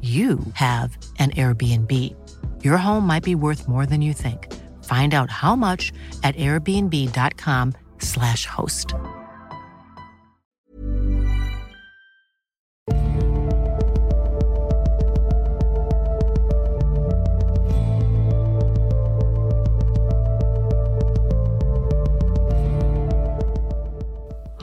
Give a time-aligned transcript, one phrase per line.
[0.00, 2.14] you have an Airbnb.
[2.62, 4.54] Your home might be worth more than you think.
[4.84, 8.94] Find out how much at airbnb.com/slash host.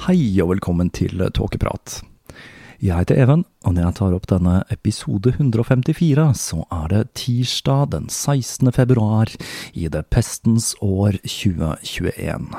[0.06, 2.14] Hei og velkommen til Tåkeprat.
[2.84, 7.94] Jeg heter Even, og når jeg tar opp denne episode 154, så er det tirsdag
[7.94, 8.68] den 16.
[8.76, 9.31] februar
[9.72, 12.50] i det pestens år 2021.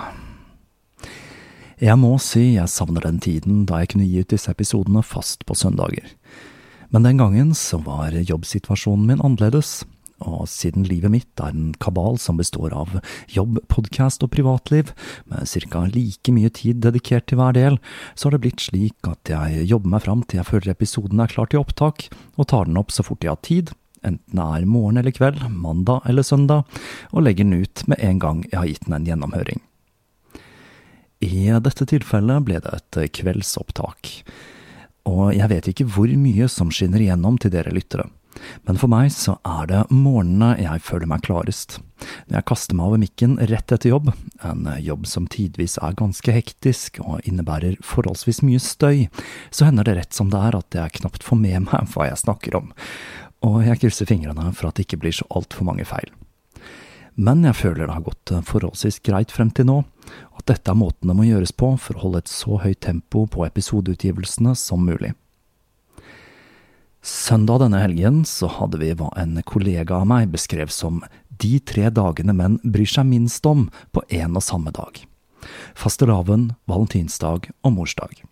[1.85, 5.45] Jeg må si jeg savner den tiden da jeg kunne gi ut disse episodene fast
[5.45, 6.09] på søndager.
[6.89, 9.83] Men den gangen så var jobbsituasjonen min annerledes.
[10.25, 12.95] Og siden livet mitt er en kabal som består av
[13.29, 14.95] jobb, podkast og privatliv,
[15.29, 15.83] med ca.
[15.93, 17.77] like mye tid dedikert til hver del,
[18.15, 21.33] så har det blitt slik at jeg jobber meg fram til jeg føler episoden er
[21.33, 23.75] klar til opptak, og tar den opp så fort jeg har tid,
[24.07, 26.65] enten det er morgen eller kveld, mandag eller søndag,
[27.13, 29.65] og legger den ut med en gang jeg har gitt den en gjennomhøring.
[31.25, 34.21] I dette tilfellet ble det et kveldsopptak,
[35.07, 38.09] og jeg vet ikke hvor mye som skinner igjennom til dere lyttere.
[38.69, 41.79] Men for meg så er det morgenene jeg føler meg klarest.
[42.29, 44.11] Når jeg kaster meg over mikken rett etter jobb,
[44.45, 49.07] en jobb som tidvis er ganske hektisk og innebærer forholdsvis mye støy,
[49.51, 52.23] så hender det rett som det er at jeg knapt får med meg hva jeg
[52.25, 52.71] snakker om,
[53.47, 56.13] og jeg krysser fingrene for at det ikke blir så altfor mange feil.
[57.17, 59.79] Men jeg føler det har gått forholdsvis greit frem til nå,
[60.37, 63.25] at dette er måten det må gjøres på for å holde et så høyt tempo
[63.33, 65.15] på episodeutgivelsene som mulig.
[67.07, 71.05] Søndag denne helgen så hadde vi hva en kollega av meg beskrev som
[71.39, 74.99] de tre dagene menn bryr seg minst om på én og samme dag.
[75.79, 78.25] Fastelavn, valentinsdag og morsdag.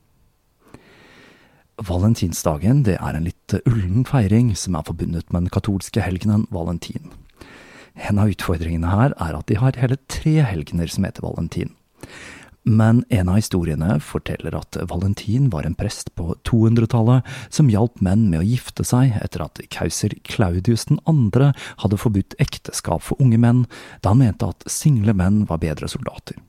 [1.87, 7.15] Valentinsdagen det er en litt ullen feiring som er forbundet med den katolske helgenen valentin.
[7.95, 11.71] En av utfordringene her er at de har hele tre helgener som heter valentin.
[12.65, 18.31] Men en av historiene forteller at Valentin var en prest på 200-tallet som hjalp menn
[18.31, 21.51] med å gifte seg etter at keiser Claudius 2.
[21.85, 23.67] hadde forbudt ekteskap for unge menn,
[24.01, 26.41] da han mente at single menn var bedre soldater.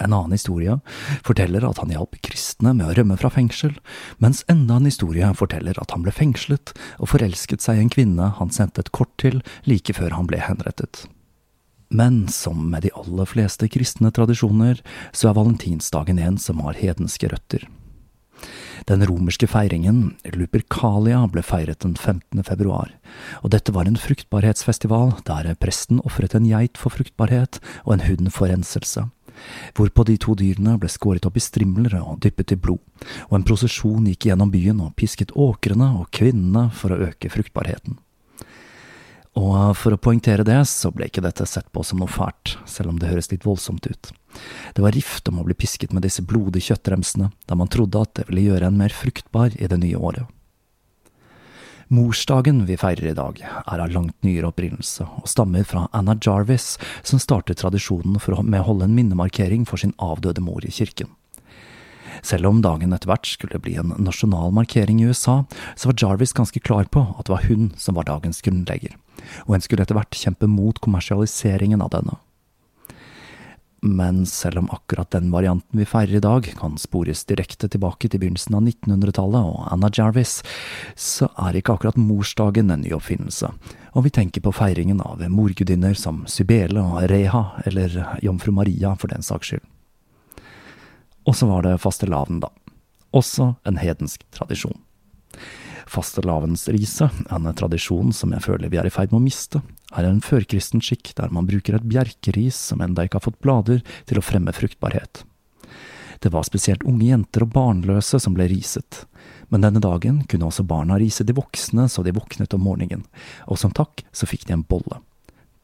[0.00, 0.78] En annen historie
[1.22, 3.76] forteller at han hjalp kristne med å rømme fra fengsel,
[4.18, 8.32] mens enda en historie forteller at han ble fengslet og forelsket seg i en kvinne
[8.40, 11.04] han sendte et kort til like før han ble henrettet.
[11.90, 14.78] Men som med de aller fleste kristne tradisjoner,
[15.10, 17.66] så er valentinsdagen en som har hedenske røtter.
[18.86, 22.44] Den romerske feiringen, Lupercalia, ble feiret den 15.
[22.46, 22.92] februar,
[23.42, 28.30] og dette var en fruktbarhetsfestival der presten ofret en geit for fruktbarhet og en hund
[28.32, 29.08] for renselse,
[29.74, 32.80] hvorpå de to dyrene ble skåret opp i strimler og dyppet i blod,
[33.28, 37.98] og en prosesjon gikk gjennom byen og pisket åkrene og kvinnene for å øke fruktbarheten.
[39.38, 42.90] Og for å poengtere det, så ble ikke dette sett på som noe fælt, selv
[42.90, 44.10] om det høres litt voldsomt ut.
[44.74, 48.16] Det var rift om å bli pisket med disse blodige kjøttremsene, da man trodde at
[48.18, 50.26] det ville gjøre en mer fruktbar i det nye året.
[51.90, 56.76] Morsdagen vi feirer i dag, er av langt nyere opprinnelse, og stammer fra Anna Jarvis,
[57.02, 61.10] som startet tradisjonen for å holde en minnemarkering for sin avdøde mor i kirken.
[62.22, 65.40] Selv om dagen etter hvert skulle bli en nasjonal markering i USA,
[65.74, 68.94] så var Jarvis ganske klar på at det var hun som var dagens grunnlegger,
[69.46, 72.18] og en skulle etter hvert kjempe mot kommersialiseringen av denne.
[73.82, 78.20] Men selv om akkurat den varianten vi feirer i dag kan spores direkte tilbake til
[78.20, 80.42] begynnelsen av 1900-tallet og Anna Jarvis,
[81.00, 83.48] så er ikke akkurat morsdagen en ny oppfinnelse,
[83.96, 89.12] om vi tenker på feiringen av morgudinner som Sybele og Reha, eller Jomfru Maria for
[89.12, 89.64] den saks skyld.
[91.24, 92.52] Og så var det fastelavn, da.
[93.16, 94.76] Også en hedensk tradisjon.
[95.90, 100.20] Fastelavnsriset, en tradisjon som jeg føler vi er i ferd med å miste, er en
[100.22, 104.24] førkristen skikk der man bruker et bjerkeris som enda ikke har fått blader, til å
[104.24, 105.24] fremme fruktbarhet.
[106.22, 109.04] Det var spesielt unge jenter og barnløse som ble riset,
[109.50, 113.02] men denne dagen kunne også barna rise de voksne så de våknet om morgenen,
[113.50, 115.00] og som takk så fikk de en bolle.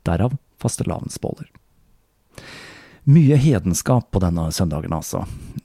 [0.09, 1.53] Derav fastelavnsboller.
[3.07, 5.21] Mye hedenskap på denne søndagen, altså.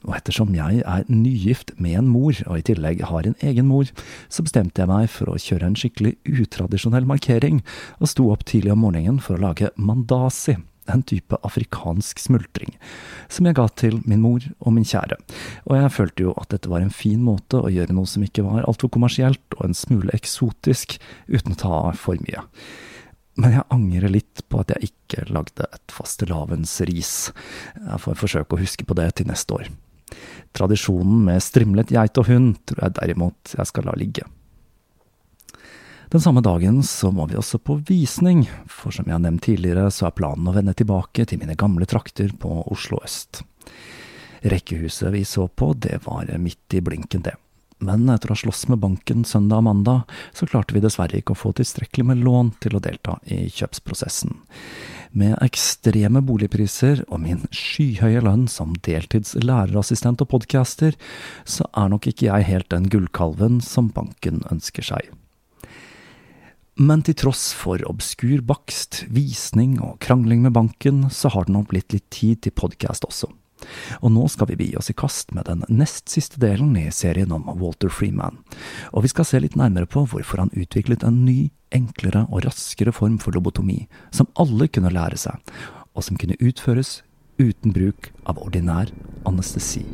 [0.06, 3.88] Og ettersom jeg er nygift med en mor, og i tillegg har en egen mor,
[4.30, 7.58] så bestemte jeg meg for å kjøre en skikkelig utradisjonell markering,
[7.98, 10.54] og sto opp tidlig om morgenen for å lage mandasi,
[10.86, 12.76] en type afrikansk smultring,
[13.26, 15.18] som jeg ga til min mor og min kjære,
[15.66, 18.46] og jeg følte jo at dette var en fin måte å gjøre noe som ikke
[18.46, 22.46] var altfor kommersielt og en smule eksotisk, uten å ta for mye.
[23.40, 27.14] Men jeg angrer litt på at jeg ikke lagde et fastelavnsris.
[27.78, 29.70] Jeg får forsøke å huske på det til neste år.
[30.52, 34.26] Tradisjonen med strimlet geit og hund tror jeg derimot jeg skal la ligge.
[36.12, 39.86] Den samme dagen så må vi også på visning, for som jeg har nevnt tidligere,
[39.88, 43.40] så er planen å vende tilbake til mine gamle trakter på Oslo øst.
[44.44, 47.32] Rekkehuset vi så på, det var midt i blinken, det
[47.82, 51.34] men etter å ha slåss med banken søndag og mandag, så klarte vi dessverre ikke
[51.34, 54.38] å få tilstrekkelig med lån til å delta i kjøpsprosessen.
[55.12, 60.96] Med ekstreme boligpriser og min skyhøye lønn som deltids lærerassistent og podcaster,
[61.44, 65.10] så er nok ikke jeg helt den gullkalven som banken ønsker seg.
[66.80, 71.68] Men til tross for obskur bakst, visning og krangling med banken, så har det nok
[71.74, 73.28] blitt litt tid til podkast også.
[74.00, 77.32] Og nå skal vi gi oss i kast med den nest siste delen i serien
[77.34, 78.40] om Walter Freeman,
[78.92, 82.92] og vi skal se litt nærmere på hvorfor han utviklet en ny, enklere og raskere
[82.92, 85.54] form for lobotomi, som alle kunne lære seg,
[85.96, 87.00] og som kunne utføres
[87.40, 88.92] uten bruk av ordinær
[89.28, 89.86] anestesi.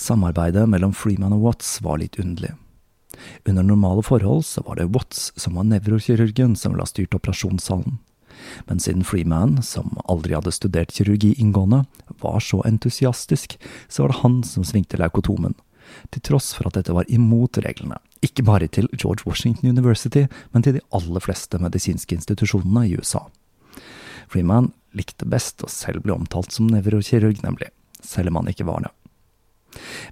[0.00, 2.54] Samarbeidet mellom Freeman og Watts var litt underlig.
[3.44, 7.98] Under normale forhold så var det Watts som var nevrokirurgen som ville ha styrt operasjonssalen.
[8.64, 11.82] Men siden Freeman, som aldri hadde studert kirurgi inngående,
[12.22, 13.58] var så entusiastisk,
[13.88, 15.58] så var det han som svingte leukotomen.
[16.14, 20.24] Til tross for at dette var imot reglene, ikke bare til George Washington University,
[20.54, 23.26] men til de aller fleste medisinske institusjonene i USA.
[24.30, 27.68] Freeman likte best å selv bli omtalt som nevrokirurg, nemlig,
[28.00, 28.94] selv om han ikke var det.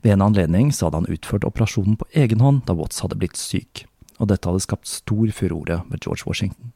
[0.02, 3.86] Ved en anledning hadde han utført operasjonen på egen hånd da Watts hadde blitt syk,
[4.18, 6.72] og dette hadde skapt stor furore ved George Washington.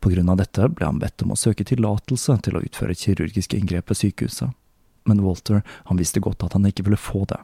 [0.00, 3.58] På grunn av dette ble han bedt om å søke tillatelse til å utføre kirurgiske
[3.58, 4.52] inngrep ved sykehuset.
[5.08, 7.40] Men Walter han visste godt at han ikke ville få det,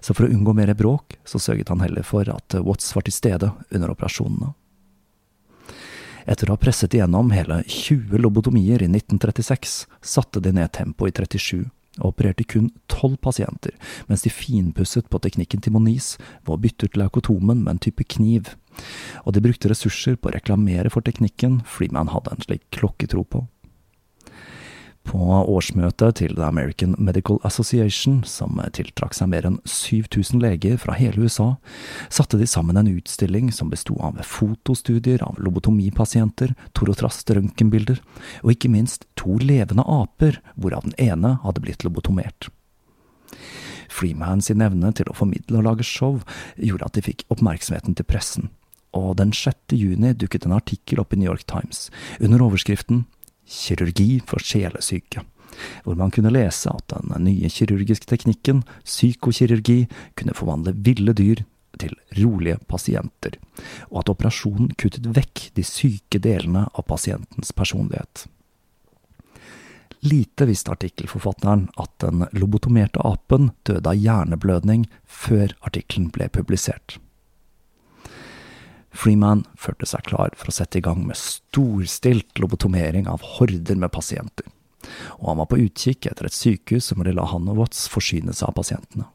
[0.00, 3.16] så for å unngå mer bråk, så sørget han heller for at Watts var til
[3.16, 4.54] stede under operasjonene.
[6.22, 11.24] Etter å ha presset igjennom hele 20 lobotomier i 1936, satte de ned tempoet i
[11.26, 11.64] 37,
[12.00, 13.74] og opererte kun tolv pasienter,
[14.08, 16.14] mens de finpusset på teknikken til Moniz
[16.46, 18.54] ved å bytte ut leukotomen med en type kniv,
[19.26, 23.26] og de brukte ressurser på å reklamere for teknikken fordi man hadde en slik klokketro
[23.28, 23.44] på.
[25.02, 25.18] På
[25.50, 31.26] årsmøtet til The American Medical Association, som tiltrakk seg mer enn 7000 leger fra hele
[31.26, 31.56] USA,
[32.06, 37.98] satte de sammen en utstilling som besto av fotostudier av lobotomipasienter, torotrast-røntgenbilder,
[38.46, 42.52] og ikke minst to levende aper, hvorav den ene hadde blitt lobotomert.
[43.92, 46.20] Freeman sin evne til å formidle og lage show
[46.56, 48.52] gjorde at de fikk oppmerksomheten til pressen,
[48.96, 49.74] og den 6.
[49.74, 51.88] juni dukket en artikkel opp i New York Times
[52.20, 53.04] under overskriften
[53.52, 55.24] Kirurgi for sjelesyke,
[55.84, 59.84] hvor man kunne lese at den nye kirurgiske teknikken, psykokirurgi,
[60.16, 61.44] kunne forvandle ville dyr
[61.80, 63.36] til rolige pasienter,
[63.90, 68.26] og at operasjonen kuttet vekk de syke delene av pasientens personlighet.
[70.02, 76.98] Lite visste artikkelforfatteren at den lobotomerte apen døde av hjerneblødning før artikkelen ble publisert.
[78.92, 83.92] Freeman følte seg klar for å sette i gang med storstilt lobotomering av horder med
[83.94, 84.46] pasienter,
[85.20, 88.34] og han var på utkikk etter et sykehus som ville la han og Watts forsyne
[88.36, 89.08] seg av pasientene.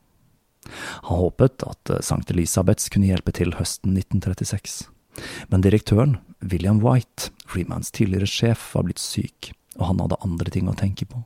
[1.08, 2.26] Han håpet at St.
[2.34, 4.88] Elisabeths kunne hjelpe til høsten 1936.
[5.50, 10.70] Men direktøren, William White, Freemans tidligere sjef, var blitt syk, og han hadde andre ting
[10.70, 11.24] å tenke på.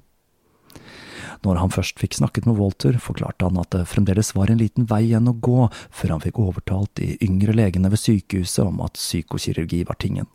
[1.42, 4.86] Når han først fikk snakket med Walter, forklarte han at det fremdeles var en liten
[4.90, 9.00] vei igjen å gå før han fikk overtalt de yngre legene ved sykehuset om at
[9.00, 10.30] psykokirurgi var tingen.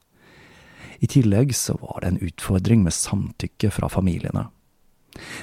[0.99, 4.49] I tillegg så var det en utfordring med samtykke fra familiene.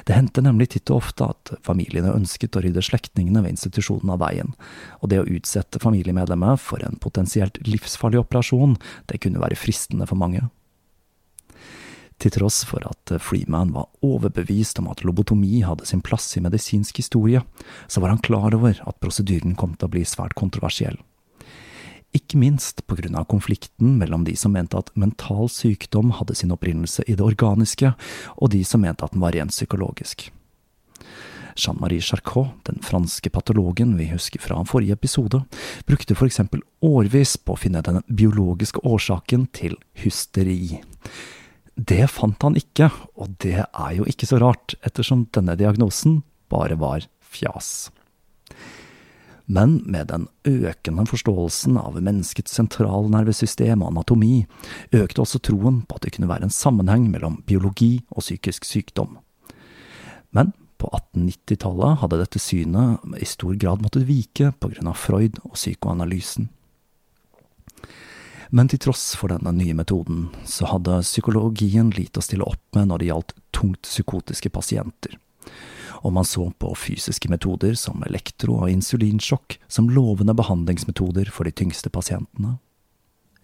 [0.05, 4.21] Det hendte nemlig titt og ofte at familiene ønsket å rydde slektningene ved institusjonen av
[4.21, 4.51] veien,
[5.01, 8.75] og det å utsette familiemedlemmet for en potensielt livsfarlig operasjon,
[9.09, 10.43] det kunne være fristende for mange.
[12.21, 17.01] Til tross for at Freeman var overbevist om at lobotomi hadde sin plass i medisinsk
[17.01, 17.41] historie,
[17.87, 21.01] så var han klar over at prosedyren kom til å bli svært kontroversiell
[22.13, 26.53] ikke minst på grunn av konflikten mellom de som mente at mental sykdom hadde sin
[26.53, 27.93] opprinnelse i det organiske,
[28.37, 30.29] og de som mente at den var rent psykologisk.
[31.53, 35.43] Jean-Marie Charcot, den franske patologen vi husker fra forrige episode,
[35.85, 40.81] brukte for eksempel årvis på å finne den biologiske årsaken til hysteri.
[41.75, 46.21] Det fant han ikke, og det er jo ikke så rart, ettersom denne diagnosen
[46.53, 47.89] bare var fjas.
[49.45, 54.45] Men med den økende forståelsen av menneskets sentralnervesystem og anatomi,
[54.95, 59.17] økte også troen på at det kunne være en sammenheng mellom biologi og psykisk sykdom.
[60.31, 66.49] Men på 1890-tallet hadde dette synet i stor grad måttet vike av Freud og psykoanalysen.
[68.53, 72.91] Men til tross for denne nye metoden, så hadde psykologien lite å stille opp med
[72.91, 75.17] når det gjaldt tungt psykotiske pasienter
[76.03, 81.55] og man så på fysiske metoder som elektro- og insulinsjokk som lovende behandlingsmetoder for de
[81.55, 82.57] tyngste pasientene.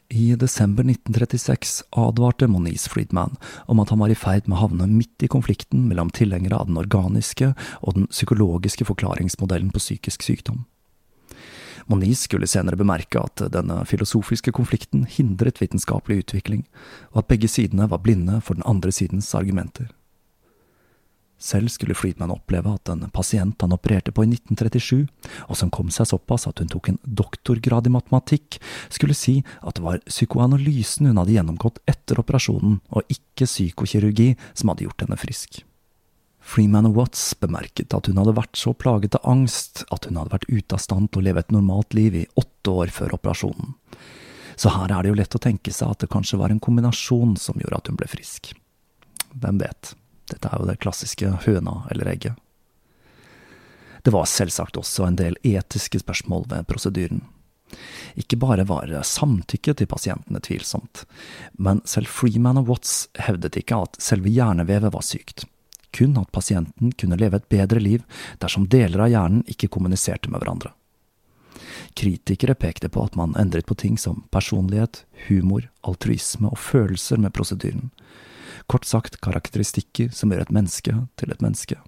[0.09, 3.37] I desember 1936 advarte Moniz Friedman
[3.69, 6.67] om at han var i ferd med å havne midt i konflikten mellom tilhengere av
[6.67, 10.65] den organiske og den psykologiske forklaringsmodellen på psykisk sykdom.
[11.89, 16.67] Moniz skulle senere bemerke at denne filosofiske konflikten hindret vitenskapelig utvikling,
[17.13, 19.89] og at begge sidene var blinde for den andre sidens argumenter.
[21.39, 25.07] Selv skulle Friedman oppleve at en pasient han opererte på i 1937,
[25.47, 28.59] og som kom seg såpass at hun tok en doktorgrad i matematikk,
[28.91, 34.73] skulle si at det var psykoanalysen hun hadde gjennomgått etter operasjonen, og ikke psykokirurgi som
[34.73, 35.63] hadde gjort henne frisk.
[36.49, 40.47] Freeman Watts bemerket at hun hadde vært så plaget av angst at hun hadde vært
[40.49, 43.75] ute av stand til å leve et normalt liv i åtte år før operasjonen.
[44.57, 47.35] Så her er det jo lett å tenke seg at det kanskje var en kombinasjon
[47.37, 48.49] som gjorde at hun ble frisk.
[49.37, 49.91] Hvem vet?
[50.33, 52.41] Dette er jo det klassiske høna eller egget.
[54.01, 57.21] Det var selvsagt også en del etiske spørsmål ved prosedyren.
[58.17, 61.05] Ikke bare var samtykke til pasientene tvilsomt,
[61.61, 65.45] men selv Freeman og Watts hevdet ikke at selve hjernevevet var sykt,
[65.95, 68.03] kun at pasienten kunne leve et bedre liv
[68.41, 70.73] dersom deler av hjernen ikke kommuniserte med hverandre.
[71.97, 77.33] Kritikere pekte på at man endret på ting som personlighet, humor, altruisme og følelser med
[77.35, 77.89] prosedyren,
[78.69, 81.79] Kort sagt karakteristikker som gjør et menneske til et menneske.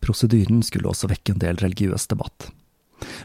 [0.00, 2.48] Prosedyren skulle også vekke en del religiøs debatt.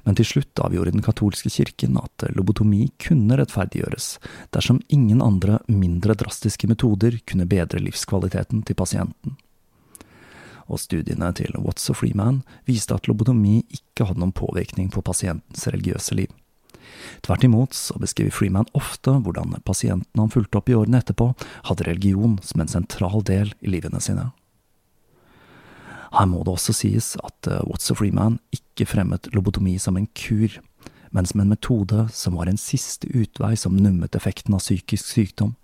[0.03, 4.17] Men til slutt avgjorde den katolske kirken at lobotomi kunne rettferdiggjøres
[4.51, 9.37] dersom ingen andre, mindre drastiske metoder kunne bedre livskvaliteten til pasienten.
[10.71, 15.67] Og studiene til What's a Freeman viste at lobotomi ikke hadde noen påvirkning på pasientens
[15.67, 16.31] religiøse liv.
[17.25, 21.31] Tvert imot så beskriver Freeman ofte hvordan pasientene han fulgte opp i årene etterpå,
[21.67, 24.29] hadde religion som en sentral del i livene sine.
[26.11, 30.57] Her må det også sies at What's a Freeman ikke fremmet lobotomi som en kur,
[31.11, 35.55] men som en metode som var en siste utvei som nummet effekten av psykisk sykdom,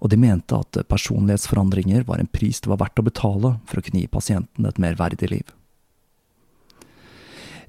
[0.00, 3.84] og de mente at personlighetsforandringer var en pris det var verdt å betale for å
[3.84, 5.54] kunne gi pasienten et mer verdig liv.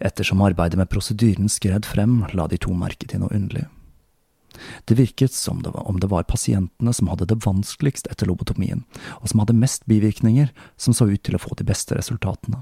[0.03, 3.65] Ettersom arbeidet med prosedyren skred frem, la de to merke til noe underlig.
[4.87, 8.85] Det virket som det var, om det var pasientene som hadde det vanskeligst etter lobotomien,
[9.21, 12.61] og som hadde mest bivirkninger, som så ut til å få de beste resultatene.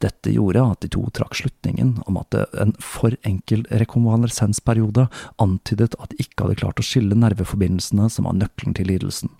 [0.00, 5.06] Dette gjorde at de to trakk slutningen om at en for enkel rekonvalesensperiode
[5.42, 9.34] antydet at de ikke hadde klart å skille nerveforbindelsene som var nøkkelen til lidelsen.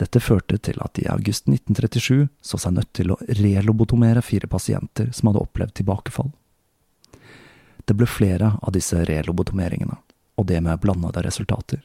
[0.00, 4.48] Dette førte til at de i august 1937 så seg nødt til å relobotomere fire
[4.48, 6.30] pasienter som hadde opplevd tilbakefall.
[7.84, 9.96] Det ble flere av disse relobotomeringene,
[10.36, 11.82] og det med blandede resultater.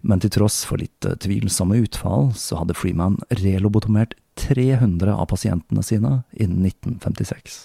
[0.00, 6.22] Men til tross for litt tvilsomme utfall, så hadde Freeman relobotomert 300 av pasientene sine
[6.32, 7.60] innen 1956.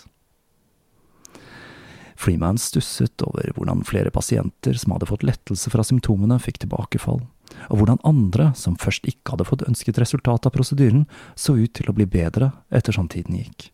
[2.16, 7.22] Freeman stusset over hvordan flere pasienter som hadde fått lettelse fra symptomene, fikk tilbakefall,
[7.70, 11.06] og hvordan andre, som først ikke hadde fått ønsket resultat av prosedyren,
[11.36, 13.70] så ut til å bli bedre ettersom tiden gikk.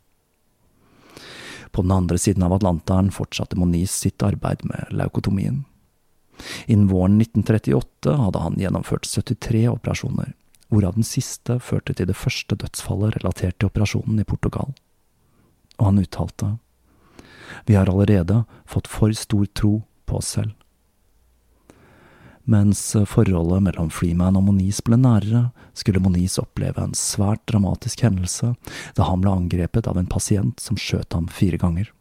[1.72, 5.64] På den andre siden av Atlanteren fortsatte Moniz sitt arbeid med leukotomien.
[6.66, 10.34] Innen våren 1938 hadde han gjennomført 73 operasjoner,
[10.72, 14.74] hvorav den siste førte til det første dødsfallet relatert til operasjonen i Portugal.
[15.78, 16.58] Og han uttalte,
[17.68, 20.52] Vi har allerede fått for stor tro på oss selv.
[22.44, 28.56] Mens forholdet mellom Freeman og Moniz ble nærere, skulle Moniz oppleve en svært dramatisk hendelse
[28.98, 31.92] da han ble angrepet av en pasient som skjøt ham fire ganger.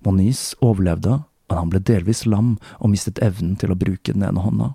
[0.00, 4.42] Moniz overlevde, men han ble delvis lam og mistet evnen til å bruke den ene
[4.42, 4.72] hånda.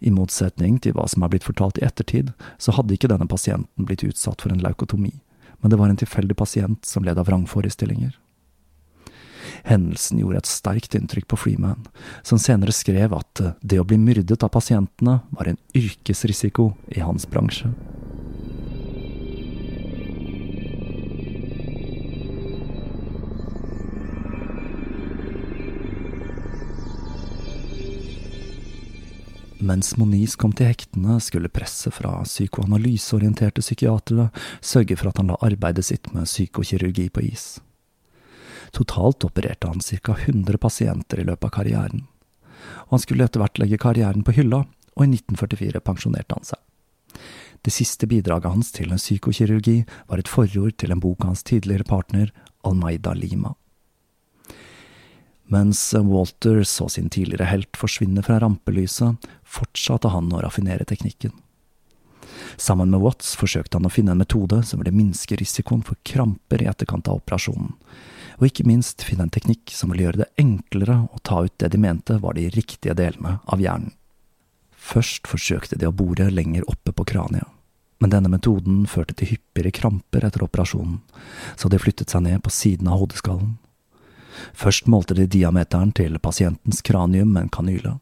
[0.00, 3.86] I motsetning til hva som er blitt fortalt i ettertid, så hadde ikke denne pasienten
[3.88, 5.12] blitt utsatt for en leukotomi,
[5.60, 8.16] men det var en tilfeldig pasient som led av vrangforestillinger.
[9.68, 11.84] Hendelsen gjorde et sterkt inntrykk på Freeman,
[12.24, 17.28] som senere skrev at det å bli myrdet av pasientene var en yrkesrisiko i hans
[17.28, 17.72] bransje.
[29.60, 34.30] Mens Moniz kom til hektene, skulle presset fra psykoanalyseorienterte psykiatere
[34.64, 37.44] sørge for at han la arbeidet sitt med psykokirurgi på is.
[38.72, 42.06] Totalt opererte han ca 100 pasienter i løpet av karrieren.
[42.88, 44.64] Og han skulle etter hvert legge karrieren på hylla,
[44.96, 46.60] og i 1944 pensjonerte han seg.
[47.60, 51.44] Det siste bidraget hans til en psykokirurgi var et forord til en bok av hans
[51.44, 52.32] tidligere partner,
[52.64, 53.52] Almeida Lima.
[55.50, 61.32] Mens Walter så sin tidligere helt forsvinne fra rampelyset, fortsatte han å raffinere teknikken.
[62.56, 66.62] Sammen med Watts forsøkte han å finne en metode som ville minske risikoen for kramper
[66.62, 67.72] i etterkant av operasjonen,
[68.38, 71.72] og ikke minst finne en teknikk som ville gjøre det enklere å ta ut det
[71.74, 73.90] de mente var de riktige delene av hjernen.
[74.80, 77.48] Først forsøkte de å bore lenger oppe på kraniet,
[78.00, 81.02] men denne metoden førte til hyppigere kramper etter operasjonen,
[81.58, 83.58] så de flyttet seg ned på siden av hodeskallen.
[84.54, 87.98] Først målte de diameteren til pasientens kranium med en kanyle.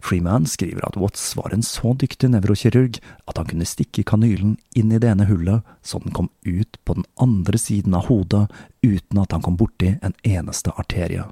[0.00, 4.92] Freeman skriver at Watts var en så dyktig nevrokirurg at han kunne stikke kanylen inn
[4.94, 8.46] i det ene hullet så den kom ut på den andre siden av hodet
[8.86, 11.26] uten at han kom borti en eneste arterie.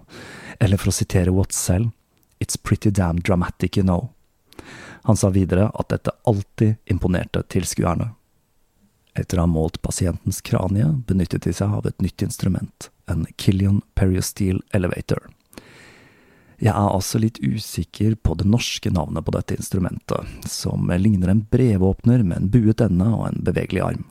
[0.58, 1.92] Eller for å sitere Watts selv,
[2.42, 4.10] It's pretty damn dramatic, you know.
[5.06, 8.10] Han sa videre at dette alltid imponerte tilskuerne.
[9.14, 13.82] Etter å ha målt pasientens kranie benyttet de seg av et nytt instrument, en Killian
[13.94, 15.26] Periosteel Elevator.
[16.62, 21.42] Jeg er altså litt usikker på det norske navnet på dette instrumentet, som ligner en
[21.50, 24.04] brevåpner med en buet ende og en bevegelig arm.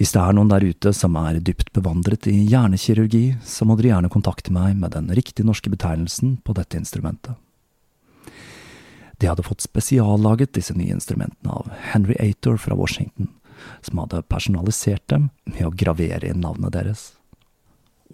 [0.00, 3.92] Hvis det er noen der ute som er dypt bevandret i hjernekirurgi, så må dere
[3.92, 7.36] gjerne kontakte meg med den riktige norske betegnelsen på dette instrumentet.
[9.22, 13.28] De hadde fått spesiallaget disse nye instrumentene av Henry Ator fra Washington,
[13.86, 17.12] som hadde personalisert dem med å gravere inn navnet deres.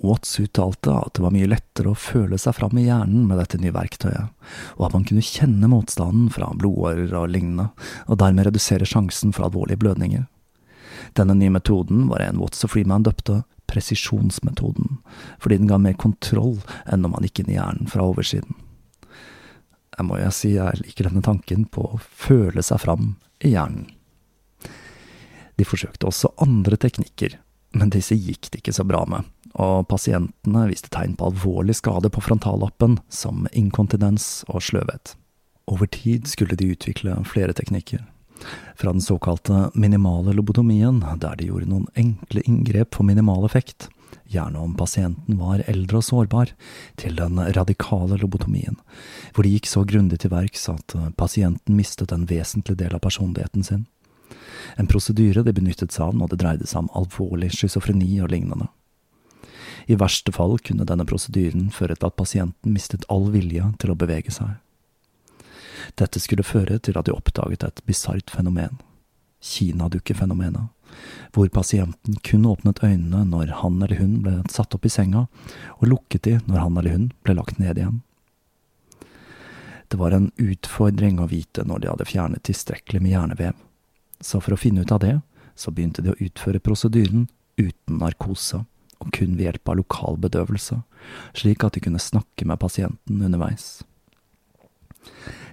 [0.04, 3.58] Watts uttalte at det var mye lettere å føle seg fram i hjernen med dette
[3.60, 4.30] nye verktøyet,
[4.78, 7.70] og at man kunne kjenne motstanden fra blodårer og lignende,
[8.06, 10.26] og dermed redusere sjansen for alvorlige blødninger.
[11.18, 14.98] Denne nye metoden var en Watts og Freeman døpte presisjonsmetoden,
[15.42, 16.56] fordi den ga mer kontroll
[16.86, 18.56] enn når man gikk inn i hjernen fra oversiden.
[19.98, 23.88] Jeg må jo si jeg liker denne tanken på å føle seg fram i hjernen.
[25.58, 27.34] De forsøkte også andre teknikker,
[27.76, 29.26] men disse gikk det ikke så bra med
[29.58, 35.16] og pasientene viste tegn på alvorlig skade på frontallappen, som inkontinens og sløvhet.
[35.68, 38.04] Over tid skulle de utvikle flere teknikker.
[38.78, 43.88] Fra den såkalte minimale lobotomien, der de gjorde noen enkle inngrep for minimal effekt,
[44.30, 46.52] gjerne om pasienten var eldre og sårbar,
[47.00, 48.78] til den radikale lobotomien,
[49.34, 53.66] hvor de gikk så grundig til verks at pasienten mistet en vesentlig del av personligheten
[53.66, 53.86] sin.
[54.76, 58.68] En prosedyre de benyttet seg av når det dreide seg om alvorlig schizofreni og lignende.
[59.88, 63.98] I verste fall kunne denne prosedyren føre til at pasienten mistet all vilje til å
[63.98, 64.58] bevege seg.
[65.96, 68.76] Dette skulle føre til at de oppdaget et bisart fenomen,
[69.40, 70.68] kinadukkefenomenet,
[71.32, 75.26] hvor pasienten kun åpnet øynene når han eller hun ble satt opp i senga,
[75.78, 78.02] og lukket de når han eller hun ble lagt ned igjen.
[79.88, 83.56] Det var en utfordring å vite når de hadde fjernet tilstrekkelig med hjernevev,
[84.20, 85.16] så for å finne ut av det,
[85.58, 87.26] så begynte de å utføre prosedyren
[87.58, 88.64] uten narkose
[88.98, 90.80] og kun ved hjelp av lokal bedøvelse,
[91.38, 93.78] slik at de kunne snakke med pasienten underveis.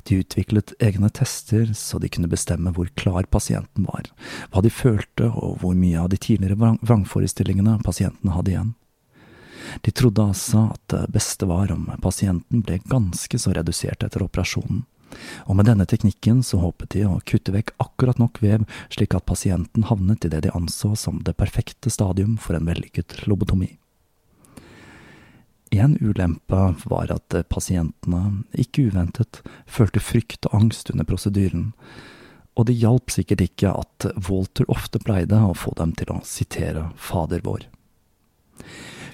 [0.06, 4.10] De utviklet egne tester så de kunne bestemme hvor klar pasienten var,
[4.54, 8.74] hva de følte og hvor mye av de tidligere vrangforestillingene pasienten hadde igjen.
[9.82, 14.84] De trodde altså at det beste var om pasienten ble ganske så redusert etter operasjonen,
[15.46, 19.28] Og med denne teknikken så håpet de å kutte vekk akkurat nok vev, slik at
[19.30, 23.76] pasienten havnet i det de anså som det perfekte stadium for en vellykket lobotomi.
[25.76, 31.72] En ulempe var at pasientene, ikke uventet, følte frykt og angst under prosedyren,
[32.56, 36.88] og det hjalp sikkert ikke at Walter ofte pleide å få dem til å sitere
[36.96, 37.66] Fader vår.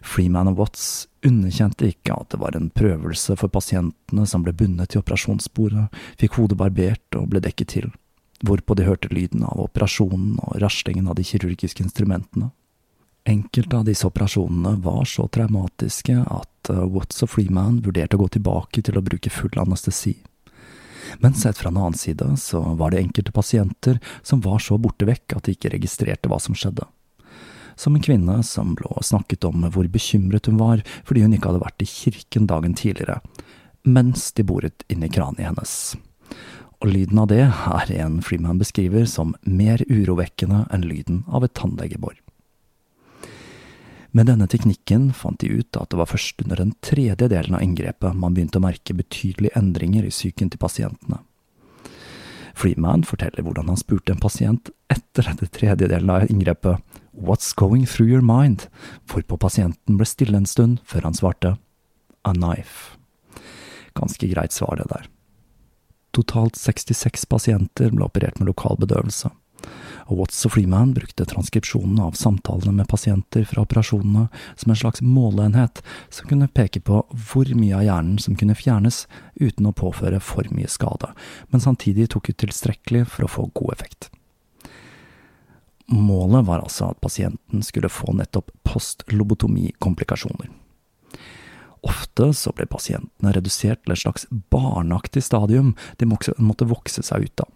[0.06, 4.92] Freeman og Watts underkjente ikke at det var en prøvelse for pasientene som ble bundet
[4.92, 5.88] til operasjonsbordet,
[6.22, 7.92] fikk hodet barbert og ble dekket til,
[8.46, 12.52] hvorpå de hørte lyden av operasjonen og raslingen av de kirurgiske instrumentene.
[13.30, 18.32] Enkelte av disse operasjonene var så traumatiske at uh, Watts og Freeman vurderte å gå
[18.34, 20.16] tilbake til å bruke full anestesi.
[21.22, 25.06] Men sett fra en annen side så var det enkelte pasienter som var så borte
[25.06, 26.88] vekk at de ikke registrerte hva som skjedde
[27.76, 31.52] som en kvinne som lå og snakket om hvor bekymret hun var fordi hun ikke
[31.52, 33.20] hadde vært i kirken dagen tidligere,
[33.84, 35.76] mens de boret inn i kraniet hennes.
[36.82, 41.54] Og lyden av det er en Freeman beskriver som mer urovekkende enn lyden av et
[41.58, 42.16] tannlegebor.
[44.12, 47.64] Med denne teknikken fant de ut at det var først under den tredje delen av
[47.64, 51.22] inngrepet man begynte å merke betydelige endringer i psyken til pasientene.
[52.58, 57.86] Freeman forteller hvordan han spurte en pasient etter dette tredje delen av inngrepet What's going
[57.86, 58.68] through your mind?
[59.12, 61.58] hvorpå pasienten ble stille en stund før han svarte
[62.24, 62.98] A knife.
[63.98, 65.08] Ganske greit svar, det der.
[66.14, 69.32] Totalt 66 pasienter ble operert med lokal bedøvelse,
[70.08, 75.04] og Watts og Freeman brukte transkripsjonen av samtalene med pasienter fra operasjonene som en slags
[75.06, 79.06] måleenhet som kunne peke på hvor mye av hjernen som kunne fjernes
[79.42, 81.12] uten å påføre for mye skade,
[81.50, 84.10] men samtidig tok ut tilstrekkelig for å få god effekt.
[85.92, 90.48] Målet var altså at pasienten skulle få nettopp postlobotomikomplikasjoner.
[91.82, 97.44] Ofte så ble pasientene redusert til et slags barneaktig stadium de måtte vokse seg ut
[97.44, 97.50] av.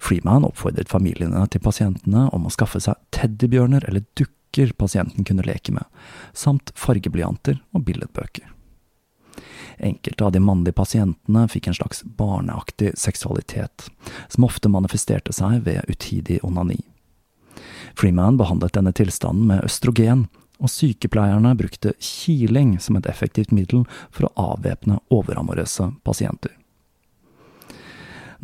[0.00, 5.74] Freeman oppfordret familiene til pasientene om å skaffe seg teddybjørner eller dukker pasienten kunne leke
[5.74, 5.84] med,
[6.32, 8.50] samt fargeblyanter og billedbøker.
[9.78, 13.88] Enkelte av de mannlige pasientene fikk en slags barneaktig seksualitet,
[14.28, 16.78] som ofte manifesterte seg ved utidig onani.
[17.98, 20.28] Freeman behandlet denne tilstanden med østrogen,
[20.62, 23.82] og sykepleierne brukte kiling som et effektivt middel
[24.14, 26.54] for å avvæpne overamorøse pasienter.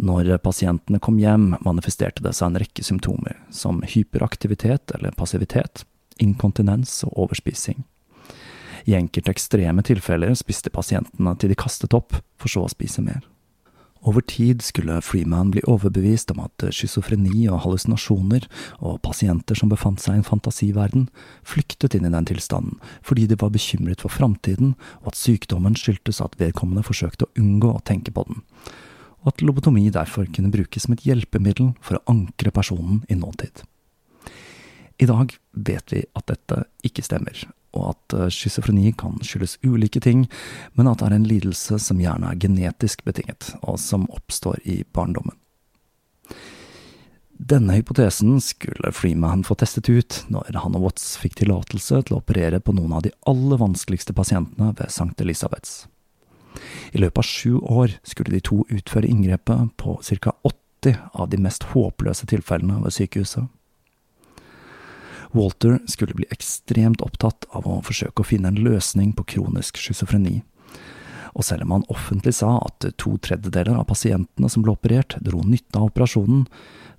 [0.00, 5.84] Når pasientene kom hjem, manifesterte det seg en rekke symptomer, som hyperaktivitet eller passivitet,
[6.20, 7.82] inkontinens og overspising.
[8.88, 13.20] I enkelte ekstreme tilfeller spiste pasientene til de kastet opp, for så å spise mer.
[14.08, 18.46] Over tid skulle Freeman bli overbevist om at schizofreni og hallusinasjoner,
[18.80, 21.10] og pasienter som befant seg i en fantasiverden,
[21.44, 24.72] flyktet inn i den tilstanden fordi de var bekymret for framtiden,
[25.04, 28.40] og at sykdommen skyldtes at vedkommende forsøkte å unngå å tenke på den,
[29.20, 33.64] og at lobotomi derfor kunne brukes som et hjelpemiddel for å ankre personen i nåtid.
[35.00, 37.36] I dag vet vi at dette ikke stemmer,
[37.76, 40.26] og at eh, schizofreni kan skyldes ulike ting,
[40.76, 44.82] men at det er en lidelse som gjerne er genetisk betinget, og som oppstår i
[44.92, 45.36] barndommen.
[47.40, 52.20] Denne hypotesen skulle Freeman få testet ut når han og Watts fikk tillatelse til å
[52.20, 55.16] operere på noen av de aller vanskeligste pasientene ved St.
[55.24, 55.86] Elisabeths.
[56.92, 60.34] I løpet av sju år skulle de to utføre inngrepet på ca.
[60.44, 63.48] 80 av de mest håpløse tilfellene ved sykehuset.
[65.30, 70.40] Walter skulle bli ekstremt opptatt av å forsøke å finne en løsning på kronisk schizofreni.
[71.34, 75.42] Og selv om han offentlig sa at to tredjedeler av pasientene som ble operert, dro
[75.46, 76.46] nytte av operasjonen,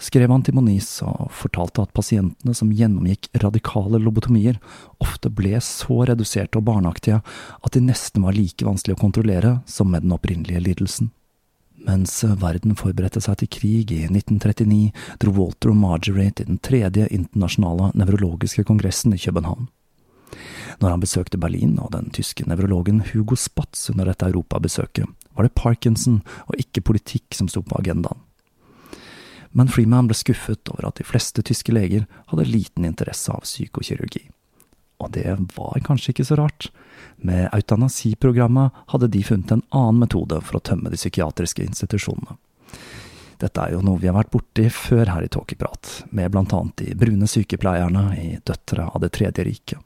[0.01, 4.59] skrev han til Moniz og fortalte at pasientene som gjennomgikk radikale lobotomier,
[5.03, 9.91] ofte ble så reduserte og barneaktige at de nesten var like vanskelig å kontrollere som
[9.91, 11.11] med den opprinnelige lidelsen.
[11.81, 14.91] Mens verden forberedte seg til krig i 1939,
[15.21, 19.69] dro Walter og Marjorie til den tredje internasjonale nevrologiske kongressen i København.
[20.81, 25.55] Når han besøkte Berlin og den tyske nevrologen Hugo Spatz under dette europabesøket, var det
[25.55, 28.19] Parkinson og ikke politikk som sto på agendaen.
[29.51, 34.29] Men Freeman ble skuffet over at de fleste tyske leger hadde liten interesse av psykokirurgi.
[35.01, 36.69] Og det var kanskje ikke så rart.
[37.17, 42.37] Med eutanasiprogrammet hadde de funnet en annen metode for å tømme de psykiatriske institusjonene.
[43.41, 46.83] Dette er jo noe vi har vært borti før her i Tåkeprat, med blant annet
[46.83, 49.81] de brune sykepleierne i Døtre av Det tredje riket.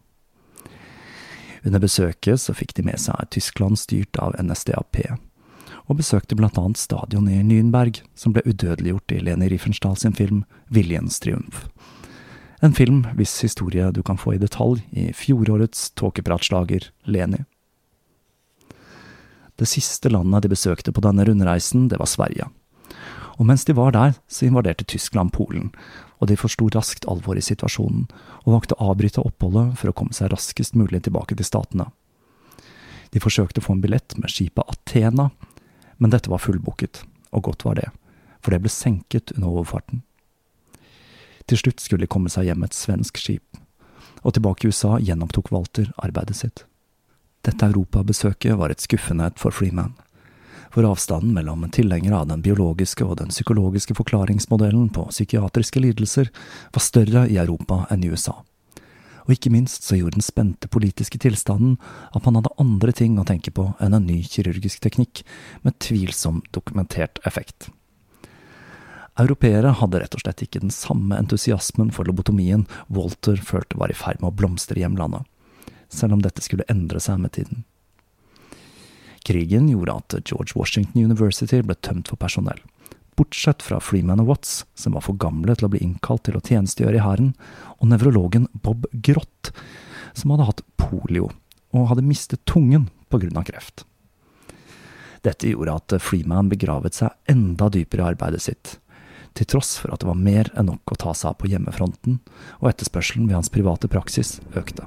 [1.65, 5.01] Under besøket så fikk de med seg Tyskland styrt av NSDAP,
[5.89, 10.43] og besøkte blant annet stadion i Nürnberg, som ble udødeliggjort i Leni Riefenstahl sin film
[10.69, 11.65] Viljens triumf.
[12.61, 17.41] En film hvis historie du kan få i detalj i fjorårets tåkepratslager Leni.
[19.55, 22.49] Det siste landet de besøkte på denne rundreisen, det var Sverige.
[23.35, 25.73] Og mens de var der, så invaderte Tyskland Polen,
[26.19, 28.07] og de forsto raskt alvoret i situasjonen,
[28.45, 31.89] og valgte å avbryte oppholdet for å komme seg raskest mulig tilbake til statene.
[33.11, 35.29] De forsøkte å få en billett med skipet Athena,
[35.97, 37.03] men dette var fullbooket,
[37.35, 37.89] og godt var det,
[38.43, 40.03] for det ble senket under overfarten.
[41.45, 43.59] Til slutt skulle de komme seg hjem med et svensk skip,
[44.23, 46.63] og tilbake i USA gjenopptok Walter arbeidet sitt.
[47.45, 49.93] Dette europabesøket var et skuffende et for Freeman,
[50.73, 56.31] for avstanden mellom tilhengere av den biologiske og den psykologiske forklaringsmodellen på psykiatriske lidelser
[56.73, 58.35] var større i Europa enn i USA.
[59.25, 61.79] Og ikke minst så gjorde den spente politiske tilstanden
[62.13, 65.23] at man hadde andre ting å tenke på enn en ny kirurgisk teknikk
[65.65, 67.71] med tvilsom dokumentert effekt.
[69.17, 73.97] Europeere hadde rett og slett ikke den samme entusiasmen for lobotomien Walter følte var i
[73.97, 75.23] ferd med å blomstre i hjemlandet,
[75.87, 77.63] selv om dette skulle endre seg med tiden.
[79.25, 82.59] Krigen gjorde at George Washington University ble tømt for personell,
[83.17, 86.43] bortsett fra Freeman og Watts, som var for gamle til å bli innkalt til å
[86.45, 87.33] tjenestegjøre i hæren,
[87.79, 89.51] og nevrologen Bob Grott,
[90.13, 91.31] som hadde hatt polio
[91.75, 93.85] og hadde mistet tungen av kreft.
[95.23, 98.73] Dette gjorde at Freeman begravet seg enda dypere i arbeidet sitt,
[99.35, 102.19] til tross for at det var mer enn nok å ta seg av på hjemmefronten,
[102.59, 104.83] og etterspørselen ved hans private praksis økte.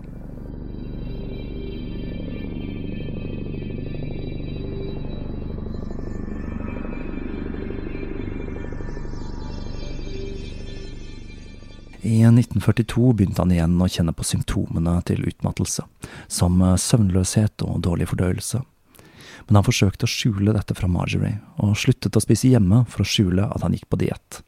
[12.09, 15.85] I 1942 begynte han igjen å kjenne på symptomene til utmattelse,
[16.33, 18.62] som søvnløshet og dårlig fordøyelse
[19.49, 23.09] men han forsøkte å skjule dette fra Marjorie, og sluttet å spise hjemme for å
[23.09, 24.42] skjule at han gikk på diett.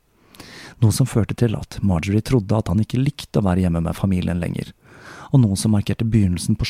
[0.85, 3.97] Noe som førte til at Marjorie trodde at han ikke likte å være hjemme med
[3.97, 4.75] familien lenger,
[5.33, 6.69] og noe som markerte begynnelsen på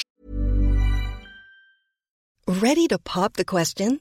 [2.50, 4.00] Ready to pop the question?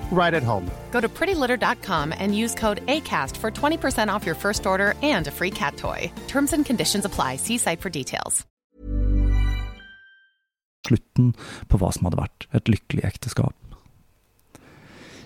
[0.11, 0.69] right at home.
[0.91, 5.31] Go to prettylitter.com and use code ACAST for 20% off your first order and a
[5.31, 6.11] free cat toy.
[6.27, 7.37] Terms and conditions apply.
[7.37, 8.45] See site for details.
[10.87, 11.33] Slutten
[11.69, 13.55] på hva som hadde vært et lykkelig ekteskap.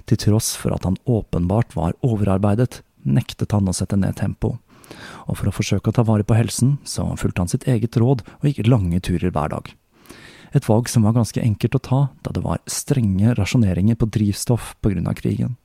[0.06, 4.60] Til tross for at han åpenbart var overarbeidet, nektet han å sette ned tempoet.
[5.26, 8.22] Og for å forsøke å ta vare på helsen, så fulgte han sitt eget råd
[8.22, 9.72] og gikk lange turer hver dag.
[10.56, 14.76] Et valg som var ganske enkelt å ta, da det var strenge rasjoneringer på drivstoff
[14.80, 15.58] av krigen.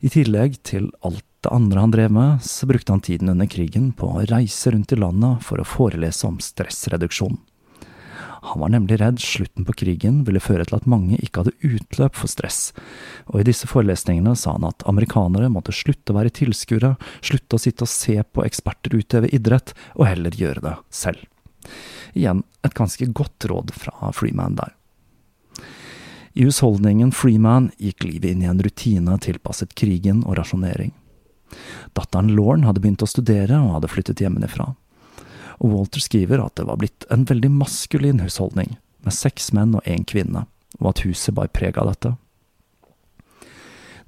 [0.00, 3.92] I tillegg til alt det andre han drev med, så brukte han tiden under krigen
[3.92, 7.36] på å reise rundt i landet for å forelese om stressreduksjon.
[8.40, 12.16] Han var nemlig redd slutten på krigen ville føre til at mange ikke hadde utløp
[12.16, 12.70] for stress,
[13.28, 17.60] og i disse forelesningene sa han at amerikanere måtte slutte å være tilskuere, slutte å
[17.60, 21.28] sitte og se på eksperter utøve idrett, og heller gjøre det selv.
[22.12, 24.74] Igjen et ganske godt råd fra Freeman der.
[26.32, 30.92] I husholdningen Freeman gikk livet inn i en rutine tilpasset krigen og rasjonering.
[31.98, 34.70] Datteren Lauren hadde begynt å studere og hadde flyttet hjemmefra.
[35.60, 39.86] Og Walter skriver at det var blitt en veldig maskulin husholdning, med seks menn og
[39.88, 40.46] én kvinne,
[40.78, 42.14] og at huset bar preg av dette.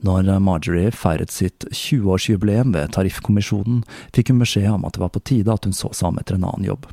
[0.03, 5.23] Når Marjorie feiret sitt 20-årsjubileum ved Tariffkommisjonen, fikk hun beskjed om at det var på
[5.23, 6.89] tide at hun så seg om etter en annen jobb.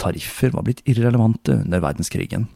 [0.00, 2.48] Tariffer var blitt irrelevante under verdenskrigen,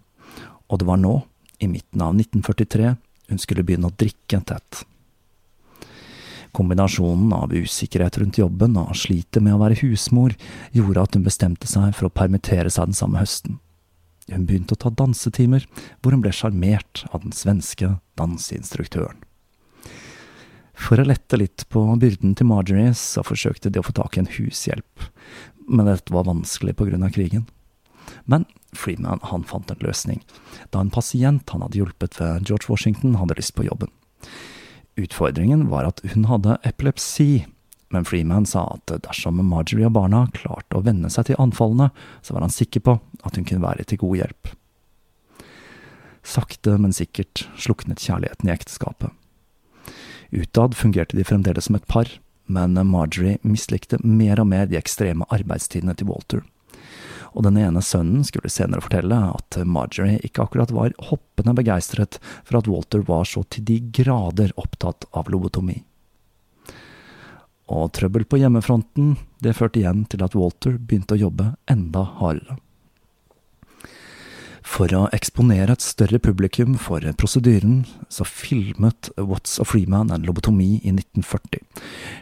[0.69, 1.21] og det var nå,
[1.59, 2.95] i midten av 1943,
[3.29, 4.85] hun skulle begynne å drikke tett.
[6.57, 10.35] Kombinasjonen av usikkerhet rundt jobben og slitet med å være husmor
[10.73, 13.59] gjorde at hun bestemte seg for å permittere seg den samme høsten.
[14.29, 15.65] Hun begynte å ta dansetimer,
[16.01, 19.21] hvor hun ble sjarmert av den svenske danseinstruktøren.
[20.79, 24.23] For å lette litt på byrden til Marjorie, så forsøkte de å få tak i
[24.23, 25.09] en hushjelp,
[25.69, 27.47] men dette var vanskelig av krigen.
[28.25, 30.23] Men Freeman han fant en løsning,
[30.73, 33.93] da en pasient han hadde hjulpet ved George Washington, hadde lyst på jobben.
[34.99, 37.47] Utfordringen var at hun hadde epilepsi,
[37.95, 42.35] men Freeman sa at dersom Marjorie og barna klarte å venne seg til anfallene, så
[42.35, 44.53] var han sikker på at hun kunne være til god hjelp.
[46.29, 49.15] Sakte, men sikkert sluknet kjærligheten i ekteskapet.
[50.35, 52.11] Utad fungerte de fremdeles som et par,
[52.49, 56.45] men Marjorie mislikte mer og mer de ekstreme arbeidstidene til Walter.
[57.37, 62.59] Og den ene sønnen skulle senere fortelle at Marjorie ikke akkurat var hoppende begeistret for
[62.61, 65.83] at Walter var så til de grader opptatt av lobotomi
[67.69, 72.57] og trøbbel på hjemmefronten, det førte igjen til at Walter begynte å jobbe enda hardere.
[74.69, 77.81] For å eksponere et større publikum for prosedyren,
[78.13, 81.63] så filmet Watts og Freeman en lobotomi i 1940,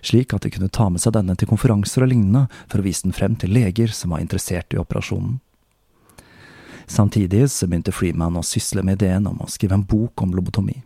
[0.07, 3.05] slik at de kunne ta med seg denne til konferanser og lignende for å vise
[3.05, 5.41] den frem til leger som var interessert i operasjonen.
[6.87, 10.79] Samtidig så begynte Freeman å sysle med ideen om å skrive en bok om lobotomi.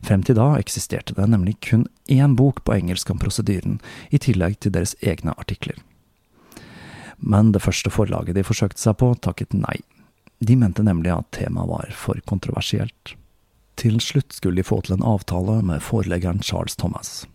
[0.00, 3.78] Frem til da eksisterte det nemlig kun én bok på engelsk om prosedyren,
[4.10, 5.76] i tillegg til deres egne artikler.
[7.20, 9.76] Men det første forlaget de forsøkte seg på, takket nei.
[10.40, 13.14] De mente nemlig at temaet var for kontroversielt.
[13.80, 17.26] Til slutt skulle de få til en avtale med foreleggeren Charles Thomas.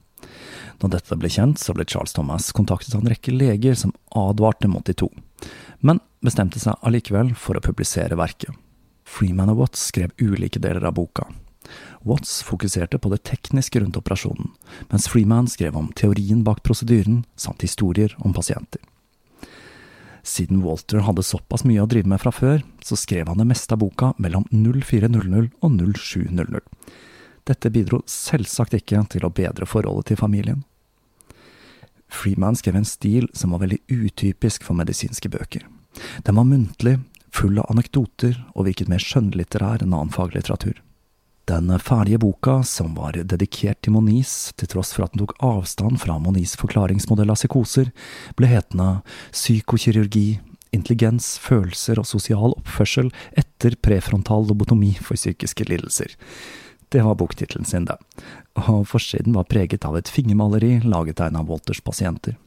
[0.82, 4.70] Når dette ble kjent, så ble Charles Thomas kontaktet av en rekke leger som advarte
[4.70, 5.10] mot de to,
[5.86, 8.52] men bestemte seg allikevel for å publisere verket.
[9.06, 11.30] Freeman og Watts skrev ulike deler av boka,
[12.06, 14.52] Watts fokuserte på det tekniske rundt operasjonen,
[14.90, 18.82] mens Freeman skrev om teorien bak prosedyren samt historier om pasienter.
[20.26, 23.76] Siden Walter hadde såpass mye å drive med fra før, så skrev han det meste
[23.76, 26.64] av boka mellom 0400 og 0700.
[27.46, 30.64] Dette bidro selvsagt ikke til å bedre forholdet til familien.
[32.10, 35.68] Freeman skrev en stil som var veldig utypisk for medisinske bøker.
[36.26, 36.98] Den var muntlig,
[37.30, 40.82] full av anekdoter og virket mer skjønnlitterær enn annen faglitteratur.
[41.46, 46.00] Den ferdige boka, som var dedikert til Moniz, til tross for at den tok avstand
[46.02, 47.92] fra Moniz' forklaringsmodell av psykoser,
[48.34, 50.40] ble hetende Psykokirurgi,
[50.74, 56.18] intelligens, følelser og sosial oppførsel etter prefrontal lobotomi for psykiske lidelser.
[56.90, 58.00] Det var boktittelen sin, det,
[58.58, 62.40] og forsiden var preget av et fingermaleri laget av en av Walters pasienter